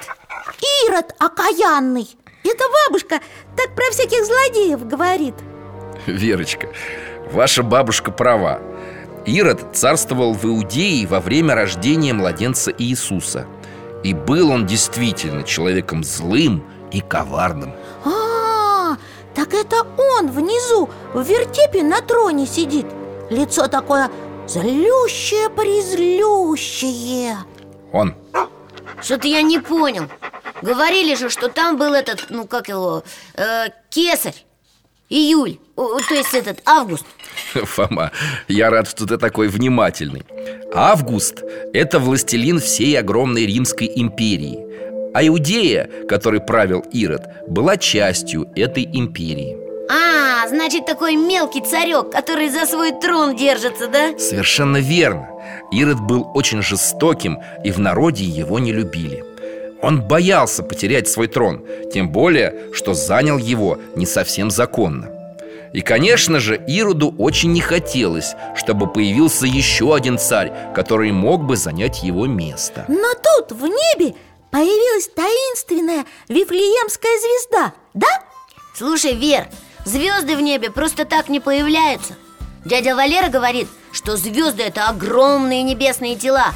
[0.87, 2.09] Ирод окаянный.
[2.45, 3.21] Это бабушка
[3.57, 5.35] так про всяких злодеев говорит.
[6.07, 6.69] Верочка,
[7.33, 8.61] ваша бабушка права.
[9.27, 13.47] Ирод царствовал в Иудее во время рождения младенца Иисуса.
[14.05, 17.75] И был он действительно человеком злым и коварным.
[18.05, 18.28] А,
[19.35, 22.87] так это он внизу в вертепе на троне сидит.
[23.31, 24.11] Лицо такое
[24.47, 27.37] злющее-призлющее
[27.93, 28.15] Он.
[29.03, 30.05] Что-то я не понял.
[30.63, 34.35] Говорили же, что там был этот, ну как его, э, кесарь
[35.11, 37.07] Июль, о, то есть этот, август.
[37.55, 38.13] Фома,
[38.47, 40.27] я рад, что ты такой внимательный.
[40.75, 44.59] Август– это властелин всей огромной Римской империи
[45.15, 49.57] А Иудея, который правил Ирод, была частью этой империи
[49.91, 54.19] А, значит такой мелкий царек, который за свой трон держится, да?
[54.19, 55.29] Совершенно верно
[55.73, 59.25] Ирод был очень жестоким, и в народе его не любили
[59.83, 65.15] Он боялся потерять свой трон Тем более, что занял его не совсем законно
[65.73, 71.57] и, конечно же, Ироду очень не хотелось, чтобы появился еще один царь, который мог бы
[71.57, 72.87] занять его место.
[72.89, 74.15] Но тут в небе
[74.51, 78.09] появилась таинственная Вифлеемская звезда, да?
[78.75, 79.49] Слушай, Вер,
[79.85, 82.15] звезды в небе просто так не появляются.
[82.65, 86.53] Дядя Валера говорит, что звезды это огромные небесные тела.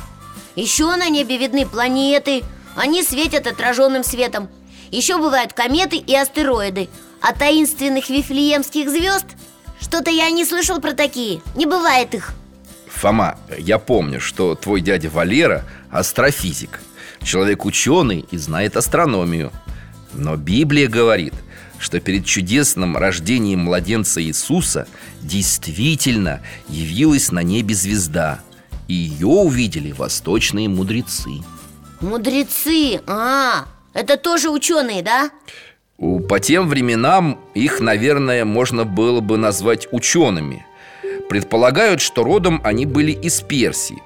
[0.54, 2.42] Еще на небе видны планеты,
[2.76, 4.48] они светят отраженным светом.
[4.90, 6.88] Еще бывают кометы и астероиды.
[7.20, 9.26] А таинственных вифлеемских звезд?
[9.80, 12.32] Что-то я не слышал про такие, не бывает их.
[12.88, 16.80] Фома, я помню, что твой дядя Валера астрофизик
[17.24, 19.52] Человек ученый и знает астрономию.
[20.14, 21.34] Но Библия говорит,
[21.78, 24.86] что перед чудесным рождением младенца Иисуса
[25.22, 28.40] Действительно явилась на небе звезда
[28.88, 31.30] И ее увидели восточные мудрецы.
[32.00, 35.30] Мудрецы, а, это тоже ученые, да?
[36.28, 40.66] По тем временам их, наверное, можно было бы назвать учеными.
[41.28, 44.02] Предполагают, что родом они были из Персии.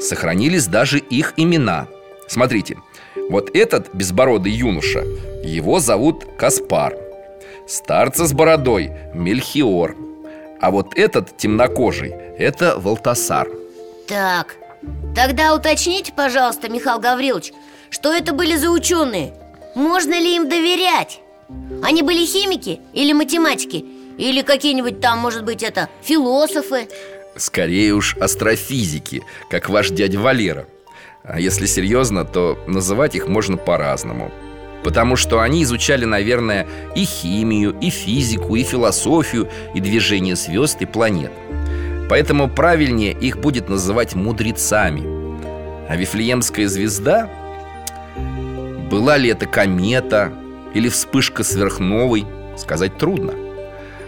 [0.00, 1.88] Сохранились даже их имена
[2.28, 2.76] Смотрите,
[3.30, 5.00] вот этот безбородый юноша
[5.44, 6.96] Его зовут Каспар
[7.66, 9.96] Старца с бородой Мельхиор
[10.60, 13.48] А вот этот темнокожий Это Валтасар
[14.06, 14.56] Так,
[15.14, 17.52] тогда уточните, пожалуйста, Михаил Гаврилович
[17.90, 19.34] Что это были за ученые?
[19.74, 21.20] Можно ли им доверять?
[21.82, 23.84] Они были химики или математики?
[24.18, 26.88] Или какие-нибудь там, может быть, это философы?
[27.36, 30.66] Скорее уж астрофизики, как ваш дядя Валера
[31.28, 34.32] А если серьезно, то называть их можно по-разному.
[34.82, 40.86] Потому что они изучали, наверное, и химию, и физику, и философию, и движение звезд и
[40.86, 41.32] планет.
[42.08, 45.02] Поэтому правильнее их будет называть мудрецами.
[45.88, 47.28] А Вифлеемская звезда?
[48.90, 50.32] Была ли это комета
[50.72, 52.24] или вспышка сверхновой,
[52.56, 53.34] сказать трудно.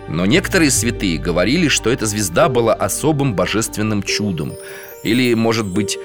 [0.08, 4.52] Но некоторые святые говорили, что эта звезда была особым божественным чудом.
[5.02, 5.98] Или, может быть,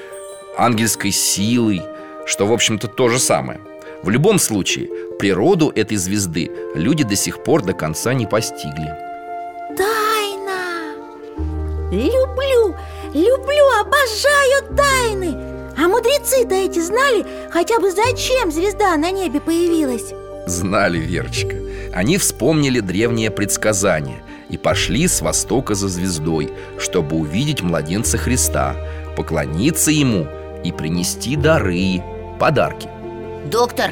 [0.58, 1.82] ангельской силой
[2.26, 3.60] Что, в общем-то, то же самое.
[4.04, 4.90] В любом случае,
[5.20, 8.94] природу этой звезды люди до сих пор до конца не постигли.
[9.78, 10.94] Тайна!
[11.92, 12.76] Люблю,
[13.14, 15.38] люблю, обожаю тайны!
[15.78, 20.14] А мудрецы-то эти знали хотя бы зачем звезда на небе появилась?
[20.48, 21.56] Знали, Верочка.
[21.94, 28.76] Они вспомнили древнее предсказание И пошли с востока за звездой Чтобы увидеть младенца Христа
[29.16, 30.28] Поклониться ему
[30.66, 32.02] и принести дары,
[32.40, 32.90] подарки.
[33.52, 33.92] Доктор,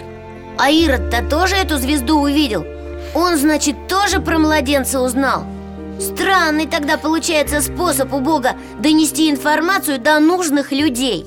[0.57, 2.65] а Ирод-то тоже эту звезду увидел?
[3.13, 5.45] Он, значит, тоже про младенца узнал?
[5.99, 11.25] Странный тогда получается способ у Бога донести информацию до нужных людей.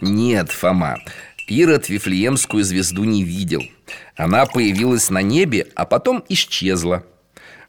[0.00, 0.98] Нет, Фома,
[1.46, 3.62] Ирод Вифлеемскую звезду не видел.
[4.16, 7.04] Она появилась на небе, а потом исчезла.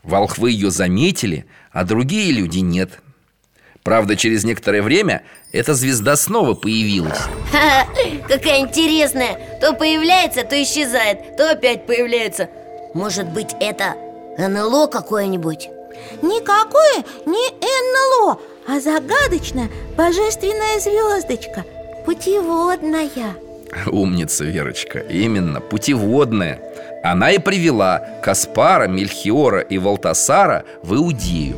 [0.01, 3.00] Волхвы ее заметили, а другие люди нет
[3.83, 7.19] Правда, через некоторое время эта звезда снова появилась.
[7.51, 7.87] Ха,
[8.27, 9.39] какая интересная.
[9.59, 12.49] То появляется, то исчезает, то опять появляется.
[12.93, 13.95] Может быть, это
[14.37, 15.69] НЛО какое-нибудь?
[16.21, 17.49] Никакое не
[18.23, 21.65] НЛО, а загадочная божественная звездочка
[22.05, 23.35] Путеводная.
[23.87, 26.59] Умница, Верочка, именно, путеводная.
[27.03, 31.57] Она и привела Каспара, Мельхиора и Валтасара в Иудею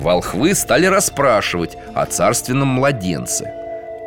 [0.00, 3.52] Волхвы стали расспрашивать о царственном младенце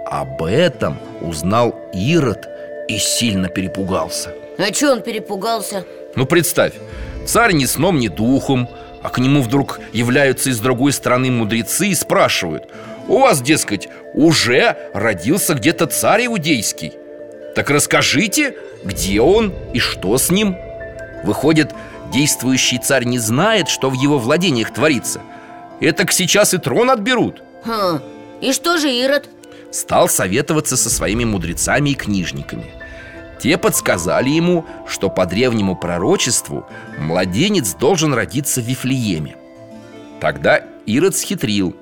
[0.08, 2.49] Об этом узнал Ирод
[2.88, 5.86] и сильно перепугался А что он перепугался?
[6.15, 6.73] Ну, представь,
[7.27, 8.67] царь ни сном, ни духом
[9.03, 12.63] А к нему вдруг являются из другой страны мудрецы и спрашивают
[13.08, 16.93] У вас, дескать, уже родился где-то царь иудейский
[17.56, 20.58] Так расскажите, где он и что с ним?
[21.23, 21.71] Выходит,
[22.12, 25.21] действующий царь не знает, что в его владениях творится
[25.84, 28.00] Это сейчас и трон отберут Хм,
[28.41, 29.30] и что же Ирод?
[29.72, 32.72] Стал советоваться со своими мудрецами и книжниками
[33.43, 36.65] те подсказали ему, что по древнему пророчеству
[36.98, 39.36] младенец должен родиться в Вифлееме.
[40.22, 41.76] Тогда Ирод схитрил.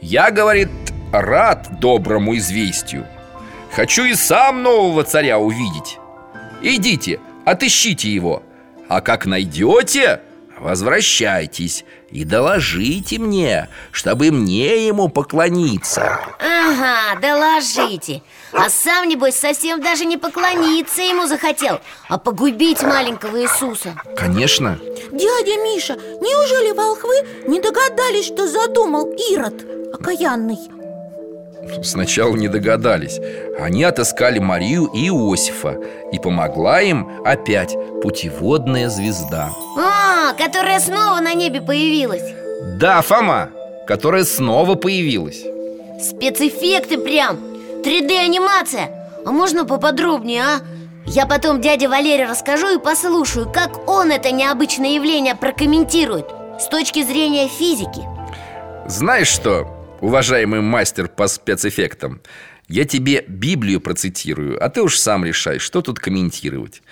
[0.00, 0.70] «Я,— говорит,—
[1.12, 3.06] рад доброму известию.
[3.70, 5.98] Хочу и сам нового царя увидеть.
[6.62, 8.42] Идите, отыщите его,
[8.88, 10.22] а как найдете,
[10.64, 16.18] возвращайтесь и доложите мне, чтобы мне ему поклониться».
[16.40, 18.22] Ага, доложите.
[18.52, 24.78] А сам, небось, совсем даже не поклониться ему захотел А погубить маленького Иисуса Конечно,
[25.12, 27.14] Дядя Миша, неужели волхвы
[27.48, 29.54] не догадались, что задумал Ирод
[29.92, 30.58] окаянный?
[31.82, 33.18] Сначала не догадались.
[33.58, 35.76] Они отыскали Марию и Иосифа
[36.12, 39.93] И помогла им опять путеводная звезда А,
[40.34, 42.22] которая снова на небе появилась.
[42.78, 43.50] Да, Фома,
[43.86, 45.42] которая снова появилась.
[46.00, 47.38] Спецэффекты прям.
[47.84, 48.88] 3D-анимация
[49.26, 50.60] А можно поподробнее, а?
[51.06, 56.26] Я потом дяде Валере расскажу и послушаю, как он это необычное явление прокомментирует
[56.58, 58.02] С точки зрения физики.
[58.86, 59.66] Знаешь что,
[60.00, 62.20] уважаемый мастер по спецэффектам
[62.68, 66.82] Я тебе Библию процитирую, а ты уж сам решай, что тут комментировать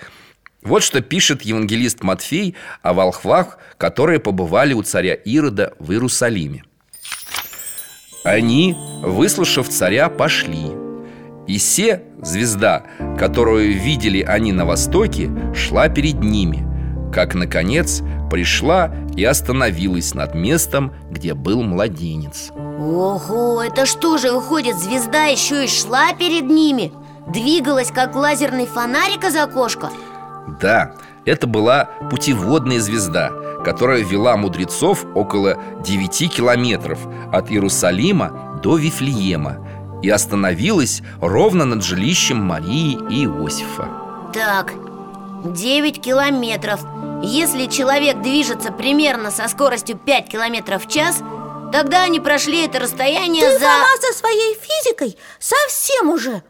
[0.63, 6.63] Вот что пишет евангелист Матфей о волхвах, которые побывали у царя Ирода в Иерусалиме
[8.23, 10.71] Они, выслушав царя, пошли
[11.47, 12.83] И се, звезда,
[13.19, 16.65] которую видели они на востоке, шла перед ними
[17.11, 24.77] Как, наконец, пришла и остановилась над местом, где был младенец Ого, это что же выходит,
[24.77, 26.93] звезда еще и шла перед ними?
[27.27, 29.89] Двигалась, как лазерный фонарик из окошка?
[30.47, 33.31] Да, это была путеводная звезда,
[33.63, 36.99] которая вела мудрецов около 9 километров
[37.31, 39.65] от Иерусалима до Вифлеема
[40.01, 43.87] и остановилась ровно над жилищем Марии и Иосифа.
[44.33, 44.73] Так,
[45.45, 46.81] 9 километров.
[47.21, 51.23] Если человек движется примерно со скоростью 5 километров в час
[51.73, 53.65] Тогда они прошли это расстояние Ты за...
[53.65, 56.43] сама со своей физикой совсем уже.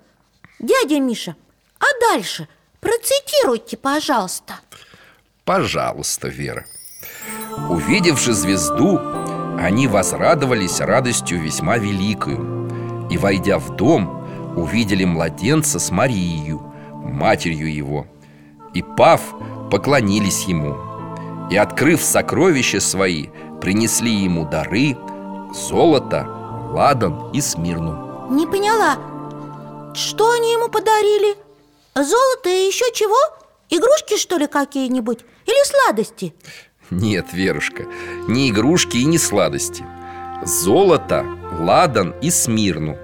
[0.60, 1.38] Дядя Миша,
[1.80, 2.50] а дальше
[2.84, 4.56] процитируйте, пожалуйста.
[5.46, 6.66] Пожалуйста, Вера.
[7.70, 9.00] Увидевши звезду,
[9.60, 14.26] они возрадовались радостью весьма великою И, войдя в дом,
[14.58, 16.60] увидели младенца с Марией,
[16.92, 18.08] матерью его
[18.74, 19.22] И, пав,
[19.70, 20.76] поклонились ему
[21.50, 23.28] И, открыв сокровища свои,
[23.62, 24.98] принесли ему дары
[25.54, 26.28] Золото,
[26.74, 28.32] ладан и смирну.
[28.32, 28.98] Не поняла,
[29.94, 31.36] что они ему подарили?
[31.96, 33.18] Золото и еще чего?
[33.70, 35.20] Игрушки, что ли, какие-нибудь?
[35.46, 36.34] Или сладости?
[36.90, 37.86] Нет, Верушка,
[38.28, 39.86] не игрушки и не сладости
[40.44, 41.26] Золото,
[41.60, 42.98] ладан и смирну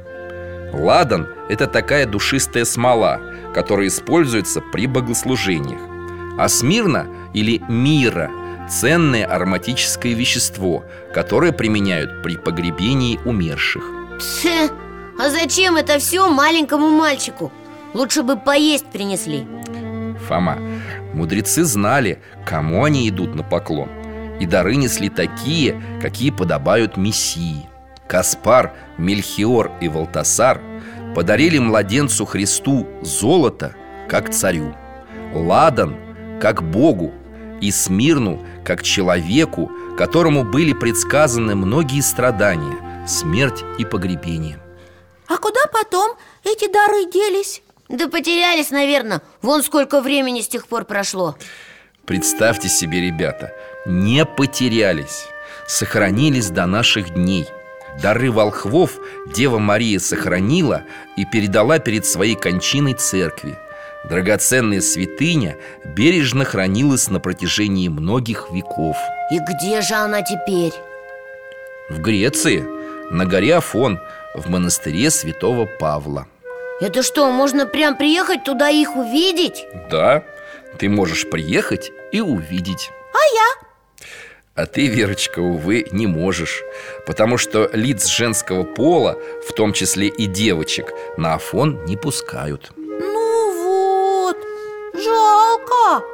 [0.74, 3.20] Ладан– это такая душистая смола,
[3.54, 5.82] которая используется при богослужениях
[6.38, 8.30] А смирна или мира
[8.70, 10.84] ценное ароматическое вещество,
[11.14, 13.84] которое применяют при погребении умерших.
[14.20, 14.70] Тьфе,
[15.18, 17.52] а зачем это все маленькому мальчику?
[17.94, 19.48] Лучше бы поесть принесли.
[20.28, 20.58] Фома,
[21.14, 23.90] мудрецы знали, кому они идут на поклон.
[24.40, 27.68] И дары несли такие, какие подобают Мессии.
[28.08, 30.62] Каспар, Мельхиор и Валтасар
[31.16, 33.76] подарили младенцу Христу золото,
[34.08, 34.76] как царю.
[35.34, 35.96] Ладан,
[36.42, 37.14] как Богу.
[37.62, 44.60] И Смирну, как человеку, которому были предсказаны многие страдания Смерть и погребение.
[45.28, 47.62] А куда потом эти дары делись?
[47.90, 51.36] Да потерялись, наверное Вон сколько времени с тех пор прошло.
[52.06, 53.52] Представьте себе, ребята,
[53.86, 55.26] не потерялись.
[55.68, 57.48] Сохранились до наших дней.
[58.02, 59.00] Дары волхвов
[59.34, 60.84] Дева Мария сохранила
[61.18, 63.58] и передала перед своей кончиной церкви.
[64.08, 68.98] Драгоценная святыня бережно хранилась на протяжении многих веков.
[69.32, 70.74] И где же она теперь?
[71.90, 72.64] В Греции,
[73.12, 74.00] на горе Афон,
[74.36, 76.28] в монастыре святого Павла
[76.80, 79.65] Это что, можно прям приехать туда и их увидеть?
[79.91, 80.23] Да,
[80.77, 82.91] ты можешь приехать и увидеть.
[83.13, 83.69] А я?
[84.55, 86.63] А ты, Верочка, увы, не можешь
[87.05, 89.17] Потому что лиц женского пола,
[89.47, 92.71] в том числе и девочек, на Афон не пускают.
[92.75, 94.38] Ну вот,
[94.93, 96.05] жалко.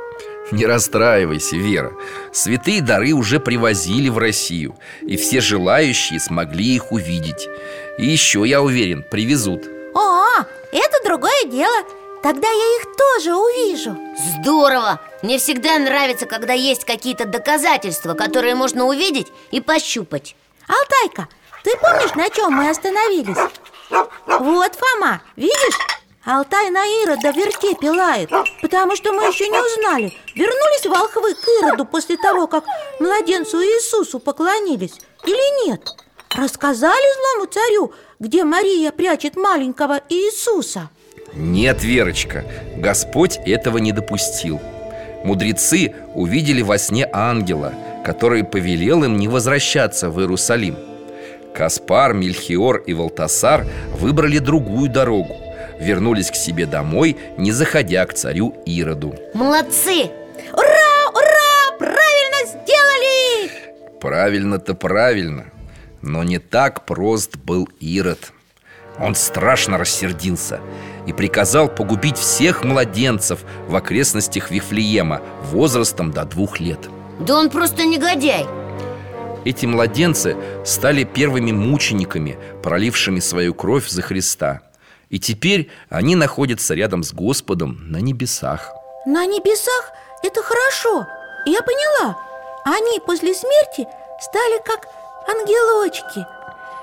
[0.51, 1.93] Не расстраивайся, Вера.
[2.31, 7.49] Святые дары уже привозили в Россию И все желающие смогли их увидеть.
[7.97, 9.67] И еще, я уверен, привезут.
[9.95, 10.45] А,
[10.77, 11.75] это другое дело
[12.23, 14.99] Тогда я их тоже увижу Здорово!
[15.21, 20.35] Мне всегда нравится, когда есть какие-то доказательства, которые можно увидеть и пощупать
[20.67, 21.27] Алтайка,
[21.63, 23.37] ты помнишь, на чем мы остановились?
[23.89, 25.79] Вот, Фома, видишь?
[26.25, 31.47] Алтай на Ирода в вертепе лает Потому что мы еще не узнали Вернулись волхвы к
[31.47, 32.63] Ироду после того, как
[32.99, 35.87] младенцу Иисусу поклонились Или нет?
[36.35, 40.89] Рассказали злому царю, где Мария прячет маленького Иисуса?
[41.33, 42.45] Нет, Верочка,
[42.77, 44.61] Господь этого не допустил.
[45.23, 47.73] Мудрецы увидели во сне ангела,
[48.05, 50.77] который повелел им не возвращаться в Иерусалим.
[51.53, 53.65] Каспар, Мельхиор и Валтасар
[53.97, 55.35] выбрали другую дорогу
[55.79, 59.15] Вернулись к себе домой, не заходя к царю Ироду.
[59.33, 60.09] Молодцы!
[60.53, 63.51] Ура, ура, правильно сделали!
[63.99, 65.51] Правильно-то правильно
[66.05, 68.31] Но не так прост был Ирод.
[68.99, 70.61] Он страшно рассердился
[71.05, 76.79] И приказал погубить всех младенцев В окрестностях Вифлеема Возрастом до двух лет.
[77.19, 78.45] Да он просто негодяй.
[79.43, 84.61] Эти младенцы стали первыми мучениками Пролившими свою кровь за Христа.
[85.09, 88.71] И теперь они находятся рядом с Господом на небесах.
[89.07, 89.91] На небесах?
[90.23, 91.07] Это хорошо.
[91.47, 92.17] Я поняла.
[92.63, 93.87] Они после смерти
[94.21, 94.87] стали как
[95.27, 96.25] ангелочки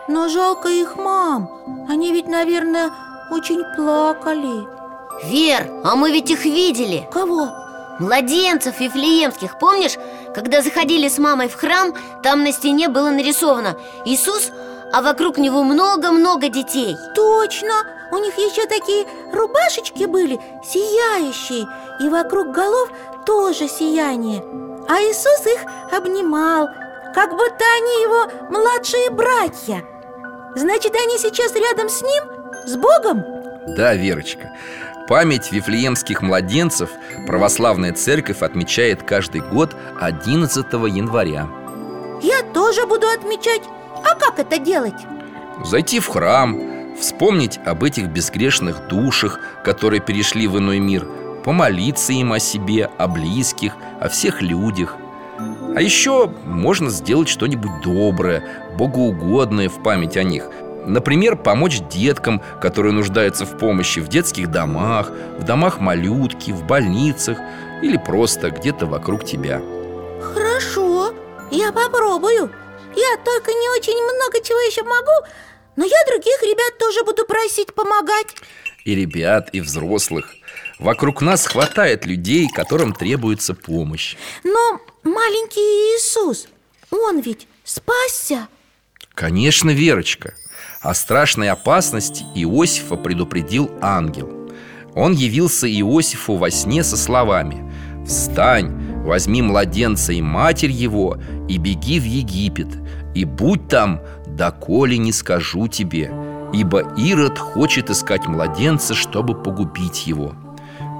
[0.08, 1.50] Но жалко их мам
[1.88, 2.90] Они ведь, наверное,
[3.30, 4.66] очень плакали
[5.24, 7.48] Вер, а мы ведь их видели Кого?
[7.98, 9.96] Младенцев Вифлеемских, помнишь?
[10.34, 13.76] Когда заходили с мамой в храм, там на стене было нарисовано
[14.06, 14.50] Иисус,
[14.92, 17.72] а вокруг него много-много детей Точно!
[18.10, 21.66] У них еще такие рубашечки были сияющие
[22.00, 22.90] И вокруг голов
[23.24, 24.42] тоже сияние
[24.88, 25.64] А Иисус их
[25.96, 26.68] обнимал
[27.14, 29.84] Как будто они его младшие братья
[30.54, 32.24] Значит, они сейчас рядом с ним?
[32.66, 33.22] С Богом?
[33.76, 34.50] Да, Верочка
[35.08, 36.90] Память вифлеемских младенцев
[37.26, 41.48] православная церковь отмечает каждый год 11 января
[42.22, 43.62] Я тоже буду отмечать
[44.04, 45.00] А как это делать?
[45.64, 51.06] Зайти в храм, вспомнить об этих безгрешных душах, которые перешли в иной мир
[51.44, 54.96] Помолиться им о себе, о близких, о всех людях
[55.74, 58.44] А еще можно сделать что-нибудь доброе,
[58.78, 60.48] богоугодное в память о них
[60.84, 67.38] Например, помочь деткам, которые нуждаются в помощи в детских домах, в домах малютки, в больницах
[67.82, 69.60] или просто где-то вокруг тебя.
[70.34, 71.14] Хорошо,
[71.50, 72.50] я попробую
[72.96, 75.26] Я только не очень много чего еще могу
[75.76, 78.34] Но я других ребят тоже буду просить помогать
[78.84, 80.34] И ребят, и взрослых.
[80.78, 84.16] Вокруг нас хватает людей, которым требуется помощь.
[84.42, 85.60] Но маленький
[85.96, 86.48] Иисус,
[86.90, 88.48] он ведь спасся
[89.14, 90.34] Конечно, Верочка.
[90.80, 94.50] О страшной опасности Иосифа предупредил ангел.
[94.94, 97.70] Он явился Иосифу во сне со словами
[98.06, 102.68] «Встань, возьми младенца и матерь его и беги в Египет,
[103.14, 106.12] и будь там, доколе не скажу тебе,
[106.52, 110.34] ибо Ирод хочет искать младенца, чтобы погубить его».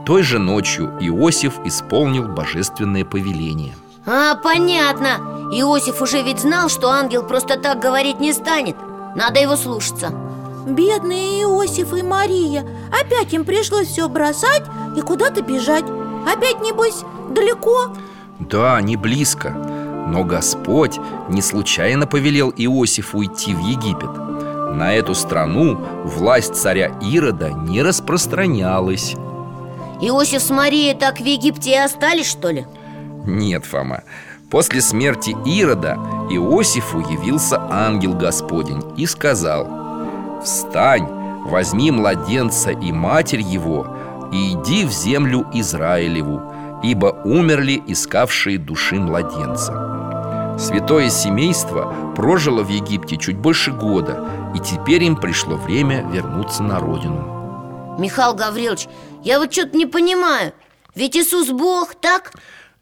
[0.07, 3.75] Той же ночью Иосиф исполнил божественное повеление–
[4.05, 5.51] А, понятно.
[5.53, 8.77] Иосиф уже ведь знал, что ангел просто так говорить не станет.
[9.15, 10.11] Надо его слушаться.
[10.67, 12.65] Бедные Иосиф и Мария.
[12.91, 14.63] Опять им пришлось все бросать
[14.97, 15.85] и куда-то бежать.
[16.27, 17.89] Опять, небось, далеко?
[18.39, 19.51] Да, не близко.
[19.51, 20.99] Но Господь
[21.29, 24.11] не случайно повелел Иосифу уйти в Египет.
[24.75, 29.15] На эту страну власть царя Ирода не распространялась.
[30.01, 32.67] Иосиф с Марией так в Египте и остались, что ли?
[33.27, 34.03] Нет, Фома.
[34.51, 35.95] После смерти Ирода
[36.29, 39.67] Иосифу явился ангел Господень и сказал
[40.45, 41.09] Встань,
[41.47, 43.97] возьми младенца и матерь его
[44.31, 46.43] И иди в землю Израилеву
[46.83, 55.05] Ибо умерли искавшие души младенца Святое семейство прожило в Египте чуть больше года И теперь
[55.05, 57.97] им пришло время вернуться на родину.
[57.99, 58.87] Михаил Гаврилович,
[59.23, 60.53] я вот что-то не понимаю.
[60.95, 62.33] Ведь Иисус Бог, так?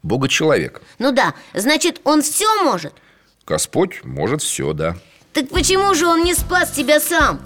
[0.03, 2.93] Бога-человек Ну да, значит, Он все может?
[3.45, 4.97] Господь может все, да
[5.33, 7.41] Так почему же Он не спас себя сам?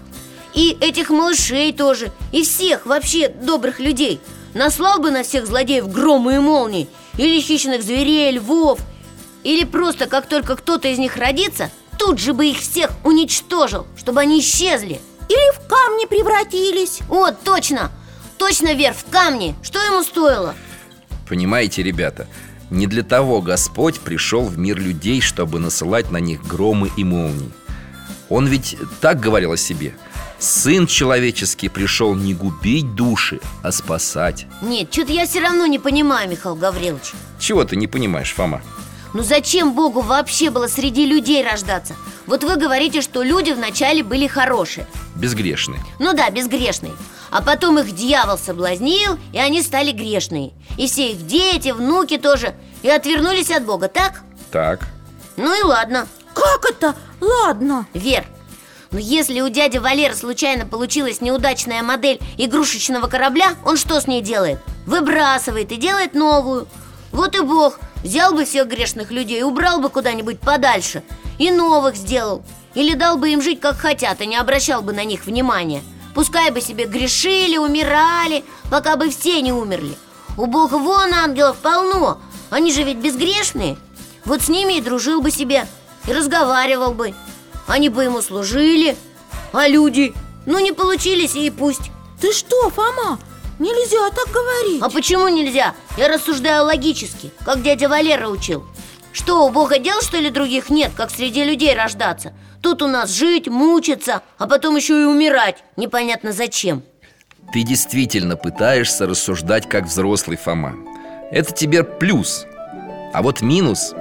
[0.53, 4.19] И этих малышей тоже И всех вообще добрых людей
[4.53, 6.87] Наслал бы на всех злодеев громы и молнии
[7.17, 8.79] Или хищных зверей, львов
[9.43, 14.21] Или просто как только кто-то из них родится Тут же бы их всех уничтожил Чтобы
[14.21, 17.91] они исчезли Или в камни превратились О, точно!
[18.37, 20.55] Точно, Вер, в камни Что ему стоило?
[21.27, 22.27] Понимаете, ребята,
[22.69, 27.51] не для того Господь пришел в мир людей, чтобы насылать на них громы и молнии.
[28.29, 29.95] Он ведь так говорил о себе.
[30.39, 36.29] Сын человеческий пришел не губить души, а спасать Нет, что-то я все равно не понимаю,
[36.29, 37.13] Михаил Гаврилович.
[37.39, 38.61] Чего ты не понимаешь, Фома?
[39.15, 41.95] Ну зачем Богу вообще было среди людей рождаться?
[42.27, 44.87] Вот вы говорите, что люди вначале были хорошие.
[45.15, 46.91] Безгрешный Ну да, безгрешные.
[47.31, 50.51] А потом их дьявол соблазнил, и они стали грешные.
[50.77, 52.55] И все их дети, внуки тоже.
[52.83, 54.23] И отвернулись от Бога, так?
[54.51, 54.85] Так,
[55.37, 56.09] Ну и ладно.
[56.33, 56.93] Как это?
[57.21, 57.87] Ладно.
[57.93, 58.25] Вер,
[58.91, 64.21] но если у дяди Валеры случайно получилась неудачная модель игрушечного корабля Он что с ней
[64.21, 64.59] делает?
[64.85, 66.67] Выбрасывает и делает новую.
[67.13, 71.03] Вот и Бог взял бы всех грешных людей Убрал бы куда-нибудь подальше
[71.37, 72.43] И новых сделал.
[72.73, 75.81] Или дал бы им жить как хотят И не обращал бы на них внимания.
[76.13, 79.97] Пускай бы себе грешили, умирали Пока бы все не умерли.
[80.37, 83.77] У Бога вон ангелов полно Они же ведь безгрешные.
[84.23, 85.67] Вот с ними и дружил бы себе
[86.07, 87.13] И разговаривал бы.
[87.67, 88.95] Они бы ему служили
[89.51, 90.13] А люди?
[90.45, 91.91] Ну не получились и пусть.
[92.21, 93.19] Ты что, Фома?
[93.59, 94.81] Нельзя так говорить.
[94.81, 95.73] А почему нельзя?
[95.97, 98.65] Я рассуждаю логически, как дядя Валера учил.
[99.13, 102.33] Что, у Бога дел, что ли, других нет, как среди людей рождаться?
[102.61, 105.63] Тут у нас жить, мучиться, а потом еще и умирать.
[105.77, 106.83] Непонятно зачем.
[107.53, 110.75] Ты действительно пытаешься рассуждать как взрослый Фома.
[111.31, 112.45] Это тебе плюс.
[113.13, 113.93] А вот минус.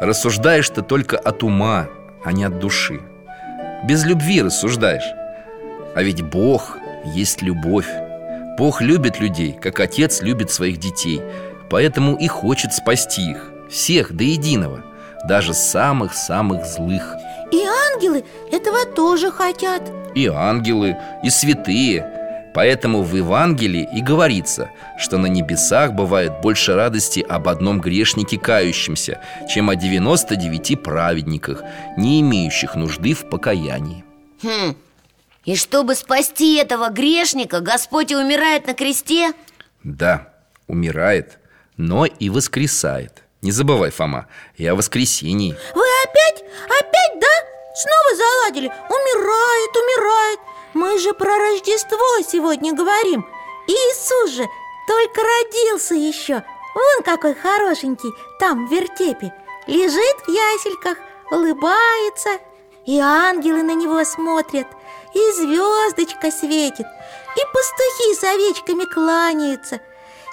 [0.00, 1.88] Рассуждаешь ты только от ума,
[2.24, 3.00] а не от души.
[3.84, 5.14] Без любви рассуждаешь.
[5.94, 7.88] А ведь Бог есть любовь
[8.60, 11.22] Бог любит людей, как отец любит своих детей
[11.70, 14.84] Поэтому и хочет спасти их Всех до единого
[15.26, 17.16] Даже самых-самых злых.
[17.52, 19.80] И ангелы этого тоже хотят.
[20.14, 22.06] И ангелы, и святые.
[22.52, 29.22] Поэтому в Евангелии и говорится, что на небесах бывает больше радости об одном грешнике кающемся,
[29.48, 31.62] чем о 99 праведниках,
[31.96, 34.04] не имеющих нужды в покаянии.
[34.42, 34.74] Хм,
[35.44, 39.32] и чтобы спасти этого грешника, Господь и умирает на кресте?
[39.82, 40.32] Да,
[40.66, 41.38] умирает,
[41.76, 43.24] но и воскресает.
[43.42, 44.26] Не забывай, Фома,
[44.56, 45.56] и о воскресении.
[45.74, 46.44] Вы опять?
[46.66, 47.50] Опять, да?
[47.74, 50.40] Снова заладили Умирает, умирает
[50.74, 53.26] Мы же про Рождество сегодня говорим
[53.66, 54.44] Иисус же
[54.86, 56.42] только родился еще
[56.74, 59.32] Вон какой хорошенький, там в вертепе
[59.66, 60.98] Лежит в ясельках,
[61.30, 62.30] улыбается
[62.86, 64.66] И ангелы на него смотрят
[65.14, 66.86] И звездочка светит
[67.36, 69.80] И пастухи с овечками кланяются.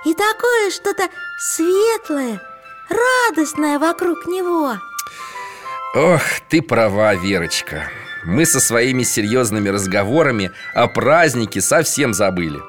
[0.05, 2.39] И такое что-то светлое,
[2.89, 4.77] радостное вокруг него.
[5.95, 7.89] Ох, ты права, Верочка.
[8.23, 12.59] Мы со своими серьезными разговорами о празднике совсем забыли.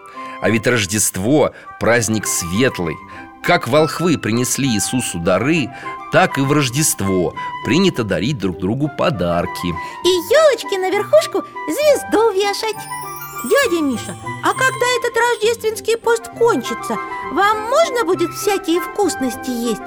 [0.41, 2.97] А ведь Рождество– праздник светлый.
[3.43, 5.69] Как волхвы принесли Иисусу дары,
[6.13, 7.35] так и в Рождество.
[7.65, 9.69] Принято дарить друг другу подарки.
[10.05, 12.77] И елочки на верхушку звезду вешать.
[13.45, 16.97] Дядя Миша, а когда этот рождественский пост кончится,
[17.33, 19.83] вам можно будет всякие вкусности есть?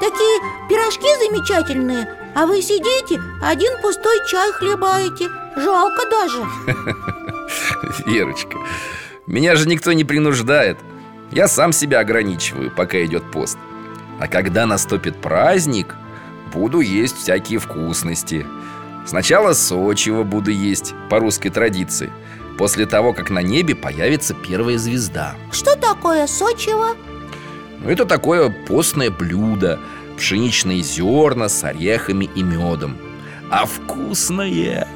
[0.00, 5.28] Такие пирожки замечательные, а вы сидите, один пустой чай хлебаете.
[5.56, 6.42] Жалко даже.
[8.06, 8.56] Верочка,
[9.26, 10.78] меня же никто не принуждает.
[11.32, 13.58] Я сам себя ограничиваю, пока идет пост
[14.18, 15.94] А когда наступит праздник,
[16.52, 18.46] буду есть всякие вкусности.
[19.06, 22.10] Сначала сочево буду есть по русской традиции.
[22.58, 25.34] После того, как на небе появится первая звезда.
[25.52, 26.96] Что такое сочево?
[27.82, 29.78] Ну, это такое постное блюдо.
[30.16, 32.96] Пшеничные зерна с орехами и медом.
[33.50, 34.88] А вкусное!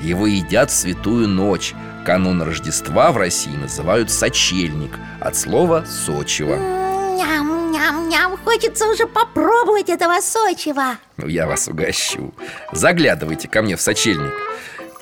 [0.00, 1.74] Его едят в святую ночь.
[2.06, 4.98] Канун Рождества в России называют сочельник.
[5.20, 6.58] От слова «сочево»
[7.74, 12.32] Ням-ням-ням, хочется уже попробовать этого сочева Ну, я вас угощу.
[12.70, 14.32] Заглядывайте ко мне в сочельник.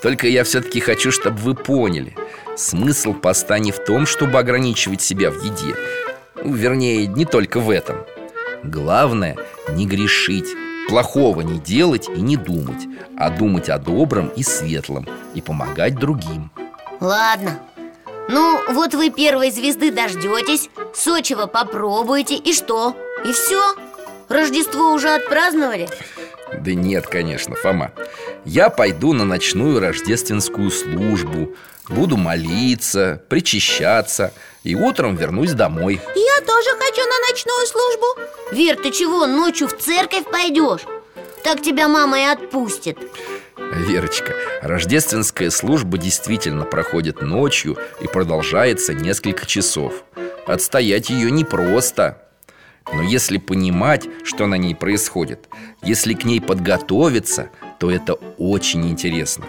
[0.00, 2.16] Только я все-таки хочу, чтобы вы поняли.
[2.56, 5.76] Смысл поста не в том, чтобы ограничивать себя в еде.
[6.42, 8.06] Ну, Вернее, не только в этом.
[8.62, 9.36] Главное
[9.70, 10.48] не грешить.
[10.88, 16.50] Плохого не делать и не думать А думать о добром и светлом И помогать другим.
[17.00, 17.60] Ладно
[18.28, 22.96] Ну, вот вы первой звезды дождетесь Сочево попробуете И что?
[23.24, 23.74] И все?
[24.28, 25.88] Рождество уже отпраздновали?
[26.60, 27.92] Да нет, конечно, Фома
[28.44, 31.54] Я пойду на ночную рождественскую службу
[31.88, 38.06] Буду молиться, причащаться И утром вернусь домой Я тоже хочу на ночную службу
[38.52, 40.82] Вер, ты чего, ночью в церковь пойдешь?
[41.44, 42.98] Так тебя мама и отпустит?
[43.56, 50.04] Верочка, рождественская служба действительно проходит ночью и продолжается несколько часов.
[50.46, 52.22] Отстоять ее непросто.
[52.92, 55.48] Но если понимать, что на ней происходит
[55.82, 59.46] Если к ней подготовиться, то это очень интересно.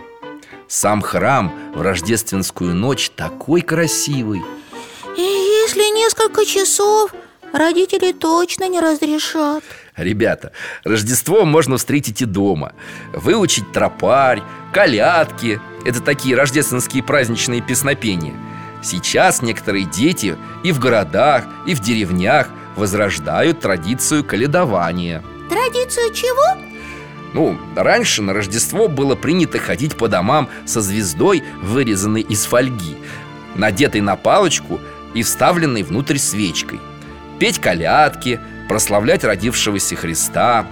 [0.68, 4.42] Сам храм в рождественскую ночь такой красивый.
[5.18, 7.14] И если несколько часов,
[7.52, 9.64] родители точно не разрешат
[9.96, 10.52] Ребята,
[10.84, 12.74] Рождество можно встретить и дома.
[13.14, 14.42] Выучить тропарь,
[14.74, 18.34] колядки Это такие рождественские праздничные песнопения.
[18.82, 25.24] Сейчас некоторые дети и в городах, и в деревнях возрождают традицию каледования.
[25.50, 26.60] Традицию чего?
[27.34, 32.98] Ну, раньше на Рождество было принято ходить по домам со звездой, вырезанной из фольги
[33.56, 34.80] Надетой на палочку
[35.14, 36.80] и вставленной внутрь свечкой.
[37.40, 38.40] Петь колядки,
[38.74, 40.66] прославлять родившегося Христа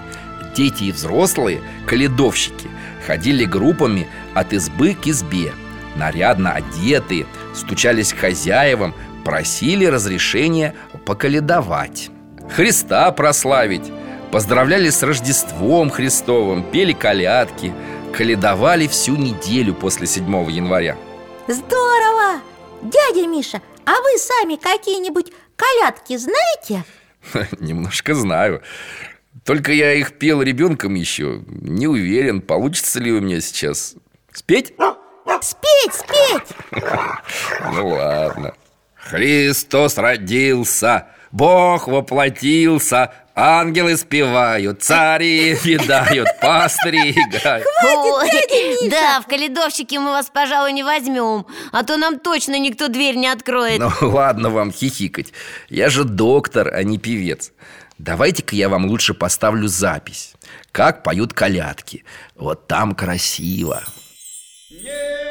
[0.56, 2.68] Дети и взрослые, каледовщики,
[3.06, 5.54] ходили группами от избы к избе
[5.95, 10.74] Нарядно одетые, стучались к хозяевам, просили разрешения
[11.06, 12.10] поколедовать
[12.56, 13.91] Христа прославить
[14.32, 17.72] Поздравляли с Рождеством Христовым, пели колядки
[18.18, 20.97] Каледовали всю неделю после 7 января
[21.47, 22.41] Здорово!
[22.82, 26.84] Дядя Миша, а вы сами какие-нибудь колядки знаете?
[27.60, 28.62] Немножко знаю
[29.44, 33.96] Только я их пел ребенком еще Не уверен, получится ли у меня сейчас
[34.34, 34.74] Спеть?
[35.42, 36.84] Спеть, спеть!
[37.74, 38.54] Ну ладно
[38.96, 43.12] Христос родился, Бог воплотился
[43.44, 47.66] Ангелы спевают, цари видают, пастыри играют.
[47.84, 48.30] Ой,
[48.88, 53.28] да, в каледовщике мы вас, пожалуй, не возьмем А то нам точно никто дверь не
[53.28, 53.80] откроет.
[53.80, 55.34] Ну ладно вам хихикать
[55.70, 57.52] Я же доктор, а не певец.
[57.98, 60.34] Давайте-ка я вам лучше поставлю запись
[60.72, 62.06] Как поют колядки.
[62.36, 63.82] Вот там красиво.
[64.70, 65.31] Небо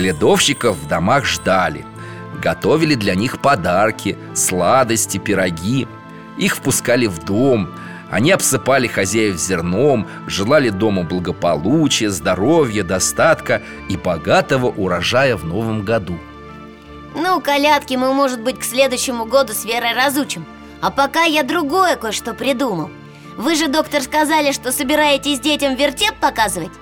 [0.00, 0.18] повидают.
[0.20, 1.84] Кледовщиков в домах ждали.
[2.42, 5.86] Готовили для них подарки, сладости, пироги.
[6.38, 7.68] Их впускали в дом.
[8.10, 16.18] Они обсыпали хозяев зерном Желали дому благополучия, здоровья, достатка И богатого урожая в новом году.
[17.14, 20.44] Ну, колядки мы, может быть, к следующему году с Верой разучим.
[20.80, 22.90] А пока я другое кое-что придумал.
[23.36, 26.72] Вы же, доктор, сказали, что собираетесь детям вертеп показывать?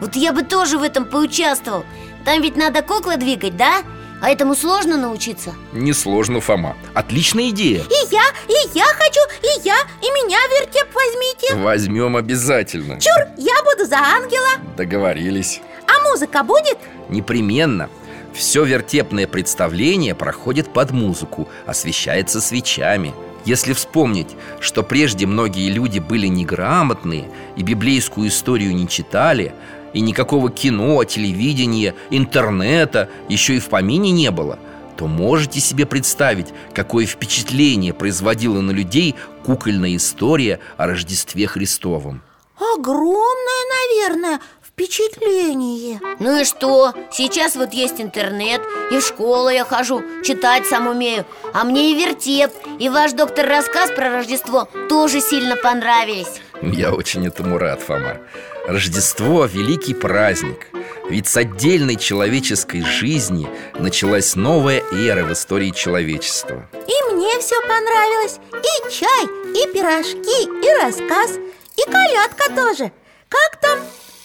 [0.00, 1.84] Вот я бы тоже в этом поучаствовал
[2.26, 3.84] Там ведь надо куклы двигать, да?
[4.20, 5.54] А этому сложно научиться?
[5.72, 6.76] Несложно, Фома.
[6.92, 7.82] Отличная идея.
[7.82, 11.54] И я, и я хочу, и я, и меня вертеп возьмите.
[11.54, 13.00] Возьмем обязательно.
[13.00, 14.48] Чур, я буду за ангела.
[14.76, 15.60] Договорились.
[15.86, 16.78] А музыка будет?
[17.08, 17.88] Непременно.
[18.34, 23.14] Все вертепное представление проходит под музыку Освещается свечами.
[23.44, 29.54] Если вспомнить, что прежде многие люди были неграмотные И библейскую историю не читали
[29.96, 34.58] И никакого кино, телевидения, интернета еще и в помине не было
[34.98, 42.22] то можете себе представить, какое впечатление производила на людей кукольная история о Рождестве Христовом.
[42.58, 44.40] Огромное, наверное,
[44.76, 46.92] впечатление Ну и что?
[47.10, 51.24] Сейчас вот есть интернет И в школу я хожу, читать сам умею
[51.54, 57.26] А мне и вертеп, и ваш доктор рассказ про Рождество Тоже сильно понравились Я очень
[57.26, 58.18] этому рад, Фома
[58.66, 60.66] Рождество– великий праздник.
[61.08, 63.46] Ведь с отдельной человеческой жизни
[63.78, 66.68] началась новая эра в истории человечества.
[66.72, 68.40] И мне все понравилось.
[68.52, 71.38] И чай, и пирожки, и рассказ
[71.76, 72.90] И колядка тоже.
[73.28, 73.78] Как там?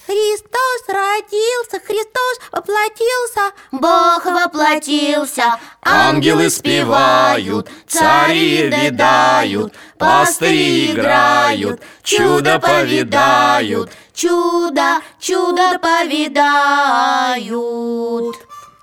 [0.06, 15.00] Христос родился, Христос воплотился Бог воплотился, Ангелы спевают, цари видают, пастыри играют, чудо повидают, Чудо,
[15.18, 17.46] чудо повидают.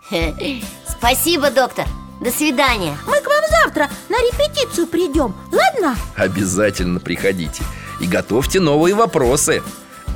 [0.87, 1.85] Спасибо, доктор.
[2.19, 2.97] До свидания.
[3.05, 5.95] Мы к вам завтра на репетицию придем, ладно?
[6.17, 7.63] Обязательно приходите.
[8.01, 9.61] И готовьте новые вопросы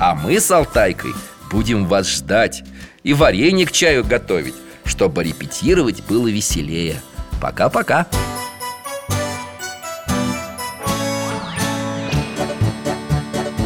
[0.00, 1.14] А мы с Алтайкой
[1.50, 2.64] будем вас ждать
[3.02, 7.00] И варенье к чаю готовить Чтобы репетировать было веселее.
[7.40, 8.06] Пока-пока.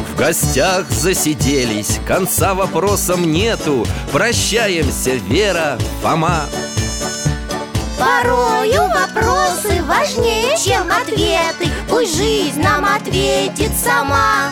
[0.07, 3.85] В гостях засиделись, конца вопросам нету.
[4.11, 6.45] Прощаемся, Вера, Фома.
[7.97, 11.71] Порою вопросы важнее, чем ответы.
[11.89, 14.51] Пусть жизнь нам ответит сама